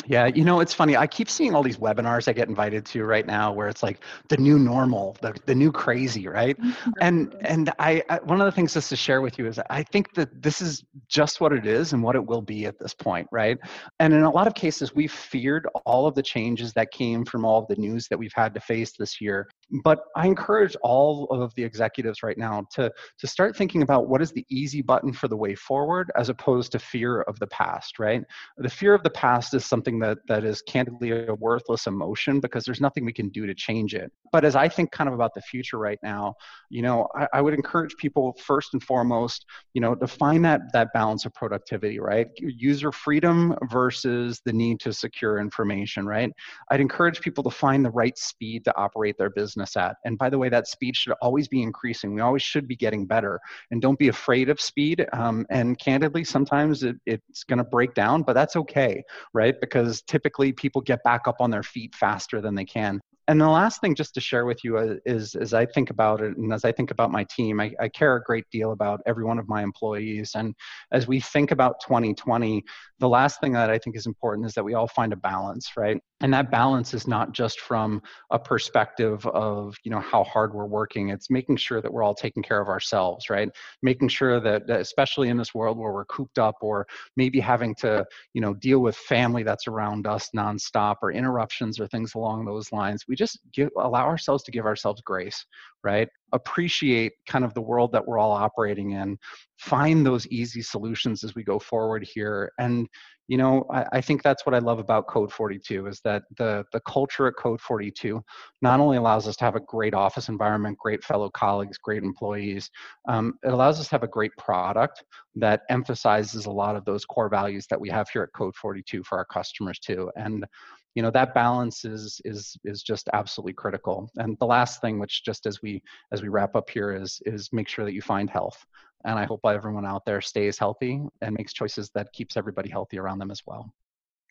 yeah, 0.05 0.27
you 0.27 0.43
know, 0.43 0.59
it's 0.59 0.73
funny. 0.73 0.97
I 0.97 1.07
keep 1.07 1.29
seeing 1.29 1.53
all 1.53 1.63
these 1.63 1.77
webinars 1.77 2.27
I 2.27 2.33
get 2.33 2.47
invited 2.47 2.85
to 2.87 3.03
right 3.03 3.25
now 3.25 3.51
where 3.51 3.67
it's 3.67 3.83
like 3.83 3.99
the 4.29 4.37
new 4.37 4.57
normal, 4.57 5.17
the, 5.21 5.35
the 5.45 5.55
new 5.55 5.71
crazy, 5.71 6.27
right? 6.27 6.59
Mm-hmm. 6.59 6.91
And 7.01 7.35
and 7.41 7.71
I, 7.79 8.03
I 8.09 8.19
one 8.19 8.39
of 8.41 8.45
the 8.45 8.51
things 8.51 8.73
just 8.73 8.89
to 8.89 8.95
share 8.95 9.21
with 9.21 9.37
you 9.37 9.47
is 9.47 9.59
I 9.69 9.83
think 9.83 10.13
that 10.15 10.41
this 10.41 10.61
is 10.61 10.83
just 11.07 11.41
what 11.41 11.53
it 11.53 11.65
is 11.65 11.93
and 11.93 12.01
what 12.01 12.15
it 12.15 12.25
will 12.25 12.41
be 12.41 12.65
at 12.65 12.79
this 12.79 12.93
point, 12.93 13.27
right? 13.31 13.57
And 13.99 14.13
in 14.13 14.23
a 14.23 14.29
lot 14.29 14.47
of 14.47 14.53
cases 14.53 14.95
we've 14.95 15.11
feared 15.11 15.67
all 15.85 16.07
of 16.07 16.15
the 16.15 16.23
changes 16.23 16.73
that 16.73 16.91
came 16.91 17.25
from 17.25 17.45
all 17.45 17.59
of 17.59 17.67
the 17.67 17.75
news 17.75 18.07
that 18.07 18.17
we've 18.17 18.33
had 18.35 18.53
to 18.53 18.59
face 18.59 18.93
this 18.97 19.21
year 19.21 19.47
but 19.83 19.99
I 20.15 20.27
encourage 20.27 20.75
all 20.81 21.25
of 21.31 21.53
the 21.55 21.63
executives 21.63 22.23
right 22.23 22.37
now 22.37 22.65
to, 22.73 22.91
to 23.19 23.27
start 23.27 23.55
thinking 23.55 23.81
about 23.81 24.07
what 24.07 24.21
is 24.21 24.31
the 24.31 24.45
easy 24.49 24.81
button 24.81 25.13
for 25.13 25.27
the 25.27 25.37
way 25.37 25.55
forward 25.55 26.11
as 26.15 26.29
opposed 26.29 26.73
to 26.73 26.79
fear 26.79 27.21
of 27.21 27.39
the 27.39 27.47
past, 27.47 27.97
right? 27.97 28.23
The 28.57 28.69
fear 28.69 28.93
of 28.93 29.03
the 29.03 29.09
past 29.09 29.53
is 29.53 29.65
something 29.65 29.99
that, 29.99 30.17
that 30.27 30.43
is 30.43 30.61
candidly 30.63 31.27
a 31.27 31.33
worthless 31.35 31.87
emotion 31.87 32.39
because 32.39 32.65
there's 32.65 32.81
nothing 32.81 33.05
we 33.05 33.13
can 33.13 33.29
do 33.29 33.45
to 33.45 33.53
change 33.53 33.95
it. 33.95 34.11
But 34.31 34.43
as 34.43 34.55
I 34.55 34.67
think 34.67 34.91
kind 34.91 35.07
of 35.07 35.13
about 35.13 35.33
the 35.33 35.41
future 35.41 35.77
right 35.77 35.99
now, 36.03 36.35
you 36.69 36.81
know, 36.81 37.07
I, 37.15 37.27
I 37.35 37.41
would 37.41 37.53
encourage 37.53 37.95
people 37.97 38.37
first 38.43 38.73
and 38.73 38.83
foremost, 38.83 39.45
you 39.73 39.81
know, 39.81 39.95
to 39.95 40.07
find 40.07 40.43
that, 40.45 40.61
that 40.73 40.93
balance 40.93 41.25
of 41.25 41.33
productivity, 41.33 41.99
right? 41.99 42.27
User 42.37 42.91
freedom 42.91 43.55
versus 43.69 44.41
the 44.45 44.53
need 44.53 44.79
to 44.81 44.91
secure 44.93 45.39
information, 45.39 46.05
right? 46.05 46.31
I'd 46.69 46.81
encourage 46.81 47.21
people 47.21 47.43
to 47.43 47.49
find 47.49 47.85
the 47.85 47.91
right 47.91 48.17
speed 48.17 48.65
to 48.65 48.77
operate 48.77 49.17
their 49.17 49.29
business 49.29 49.60
business 49.61 49.77
at. 49.77 49.97
And 50.05 50.17
by 50.17 50.29
the 50.29 50.37
way, 50.37 50.49
that 50.49 50.67
speed 50.67 50.95
should 50.95 51.13
always 51.21 51.47
be 51.47 51.61
increasing. 51.61 52.13
We 52.13 52.21
always 52.21 52.41
should 52.41 52.67
be 52.67 52.75
getting 52.75 53.05
better. 53.05 53.39
And 53.71 53.81
don't 53.81 53.99
be 53.99 54.07
afraid 54.07 54.49
of 54.49 54.59
speed. 54.59 55.05
Um, 55.13 55.45
and 55.49 55.77
candidly, 55.77 56.23
sometimes 56.23 56.83
it, 56.83 56.97
it's 57.05 57.43
going 57.43 57.57
to 57.59 57.63
break 57.63 57.93
down, 57.93 58.23
but 58.23 58.33
that's 58.33 58.55
okay, 58.55 59.03
right? 59.33 59.55
Because 59.59 60.01
typically 60.03 60.51
people 60.51 60.81
get 60.81 61.03
back 61.03 61.27
up 61.27 61.37
on 61.39 61.51
their 61.51 61.63
feet 61.63 61.95
faster 61.95 62.41
than 62.41 62.55
they 62.55 62.65
can 62.65 62.99
and 63.27 63.39
the 63.39 63.47
last 63.47 63.79
thing 63.79 63.93
just 63.93 64.15
to 64.15 64.19
share 64.19 64.45
with 64.45 64.63
you 64.63 64.77
uh, 64.77 64.95
is 65.05 65.35
as 65.35 65.53
i 65.53 65.63
think 65.63 65.91
about 65.91 66.21
it 66.21 66.35
and 66.37 66.51
as 66.51 66.65
i 66.65 66.71
think 66.71 66.89
about 66.89 67.11
my 67.11 67.23
team 67.25 67.61
I, 67.61 67.71
I, 67.79 67.87
care 67.87 68.15
a 68.15 68.23
great 68.23 68.45
deal 68.51 68.71
about 68.71 68.99
every 69.05 69.23
one 69.23 69.37
of 69.37 69.47
my 69.47 69.61
employees 69.61 70.31
and 70.35 70.55
as 70.91 71.07
we 71.07 71.19
think 71.19 71.51
about 71.51 71.75
2020 71.81 72.63
the 72.97 73.07
last 73.07 73.39
thing 73.39 73.53
that 73.53 73.69
i 73.69 73.77
think 73.77 73.95
is 73.95 74.07
important 74.07 74.47
is 74.47 74.55
that 74.55 74.63
we 74.63 74.73
all 74.73 74.87
find 74.87 75.13
a 75.13 75.17
balance 75.17 75.69
right 75.77 76.01
and 76.21 76.33
that 76.33 76.51
balance 76.51 76.93
is 76.93 77.07
not 77.07 77.31
just 77.33 77.59
from 77.59 78.01
a 78.29 78.39
perspective 78.39 79.25
of 79.27 79.75
you 79.83 79.91
know 79.91 79.99
how 79.99 80.23
hard 80.23 80.53
we're 80.53 80.65
working 80.65 81.09
it's 81.09 81.29
making 81.29 81.57
sure 81.57 81.81
that 81.81 81.91
we're 81.91 82.03
all 82.03 82.15
taking 82.15 82.43
care 82.43 82.61
of 82.61 82.67
ourselves 82.67 83.29
right 83.29 83.49
making 83.81 84.07
sure 84.07 84.39
that, 84.39 84.69
especially 84.69 85.29
in 85.29 85.37
this 85.37 85.53
world 85.53 85.77
where 85.77 85.91
we're 85.91 86.05
cooped 86.05 86.39
up 86.39 86.55
or 86.61 86.87
maybe 87.17 87.39
having 87.39 87.75
to 87.75 88.05
you 88.33 88.41
know 88.41 88.53
deal 88.53 88.79
with 88.79 88.95
family 88.95 89.43
that's 89.43 89.67
around 89.67 90.07
us 90.07 90.29
nonstop 90.35 90.95
or 91.01 91.11
interruptions 91.11 91.79
or 91.79 91.87
things 91.87 92.15
along 92.15 92.45
those 92.45 92.71
lines 92.71 93.03
we 93.07 93.15
just 93.15 93.39
give 93.53 93.69
allow 93.77 94.05
ourselves 94.05 94.43
to 94.43 94.51
give 94.51 94.65
ourselves 94.65 95.01
grace 95.01 95.45
right? 95.83 96.07
Appreciate 96.33 97.13
kind 97.27 97.43
of 97.43 97.53
the 97.53 97.61
world 97.61 97.91
that 97.91 98.05
we're 98.05 98.19
all 98.19 98.31
operating 98.31 98.91
in. 98.91 99.17
Find 99.57 100.05
those 100.05 100.27
easy 100.27 100.61
solutions 100.61 101.23
as 101.23 101.35
we 101.35 101.43
go 101.43 101.59
forward 101.59 102.07
here. 102.13 102.51
And, 102.59 102.87
you 103.31 103.37
know, 103.37 103.65
I, 103.71 103.85
I 103.93 104.01
think 104.01 104.23
that's 104.23 104.45
what 104.45 104.53
I 104.53 104.59
love 104.59 104.79
about 104.79 105.07
Code 105.07 105.31
42 105.31 105.87
is 105.87 106.01
that 106.01 106.23
the, 106.37 106.65
the 106.73 106.81
culture 106.81 107.27
at 107.27 107.35
Code 107.37 107.61
42 107.61 108.21
not 108.61 108.81
only 108.81 108.97
allows 108.97 109.25
us 109.25 109.37
to 109.37 109.45
have 109.45 109.55
a 109.55 109.61
great 109.61 109.93
office 109.93 110.27
environment, 110.27 110.77
great 110.77 111.01
fellow 111.01 111.29
colleagues, 111.29 111.77
great 111.77 112.03
employees, 112.03 112.69
um, 113.07 113.39
it 113.45 113.53
allows 113.53 113.79
us 113.79 113.85
to 113.87 113.91
have 113.91 114.03
a 114.03 114.07
great 114.09 114.33
product 114.37 115.05
that 115.35 115.61
emphasizes 115.69 116.45
a 116.45 116.51
lot 116.51 116.75
of 116.75 116.83
those 116.83 117.05
core 117.05 117.29
values 117.29 117.67
that 117.69 117.79
we 117.79 117.87
have 117.87 118.09
here 118.09 118.23
at 118.23 118.33
Code 118.37 118.53
42 118.53 119.01
for 119.03 119.17
our 119.17 119.23
customers 119.23 119.79
too. 119.79 120.11
And 120.17 120.45
you 120.95 121.01
know 121.01 121.11
that 121.11 121.33
balance 121.33 121.85
is 121.85 122.21
is 122.25 122.57
is 122.63 122.83
just 122.83 123.09
absolutely 123.13 123.53
critical. 123.53 124.09
And 124.17 124.37
the 124.39 124.45
last 124.45 124.81
thing 124.81 124.99
which 124.99 125.23
just 125.23 125.45
as 125.45 125.61
we 125.61 125.81
as 126.11 126.21
we 126.21 126.29
wrap 126.29 126.55
up 126.55 126.69
here 126.69 126.93
is 126.93 127.21
is 127.25 127.49
make 127.51 127.67
sure 127.67 127.85
that 127.85 127.93
you 127.93 128.01
find 128.01 128.29
health. 128.29 128.65
And 129.03 129.17
i 129.17 129.25
hope 129.25 129.41
everyone 129.45 129.85
out 129.85 130.05
there 130.05 130.21
stays 130.21 130.57
healthy 130.57 131.01
and 131.21 131.35
makes 131.35 131.53
choices 131.53 131.89
that 131.95 132.11
keeps 132.13 132.37
everybody 132.37 132.69
healthy 132.69 132.99
around 132.99 133.19
them 133.19 133.31
as 133.31 133.41
well. 133.45 133.73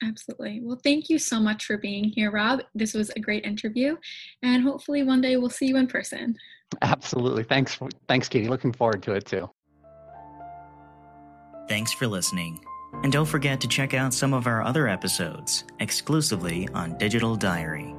Absolutely. 0.02 0.60
Well 0.62 0.80
thank 0.82 1.08
you 1.08 1.18
so 1.18 1.40
much 1.40 1.64
for 1.64 1.78
being 1.78 2.04
here 2.04 2.30
rob. 2.30 2.60
This 2.74 2.94
was 2.94 3.10
a 3.10 3.20
great 3.20 3.44
interview 3.44 3.96
and 4.42 4.62
hopefully 4.62 5.02
one 5.02 5.20
day 5.20 5.36
we'll 5.36 5.50
see 5.50 5.66
you 5.66 5.76
in 5.76 5.86
person. 5.86 6.36
Absolutely. 6.82 7.44
Thanks 7.44 7.78
thanks 8.06 8.28
katie. 8.28 8.48
Looking 8.48 8.72
forward 8.72 9.02
to 9.04 9.12
it 9.12 9.24
too. 9.24 9.50
Thanks 11.68 11.92
for 11.92 12.06
listening 12.06 12.60
and 13.02 13.12
don't 13.12 13.26
forget 13.26 13.60
to 13.60 13.68
check 13.68 13.94
out 13.94 14.12
some 14.12 14.32
of 14.32 14.46
our 14.46 14.62
other 14.62 14.88
episodes 14.88 15.64
exclusively 15.78 16.68
on 16.74 16.96
Digital 16.98 17.36
Diary. 17.36 17.94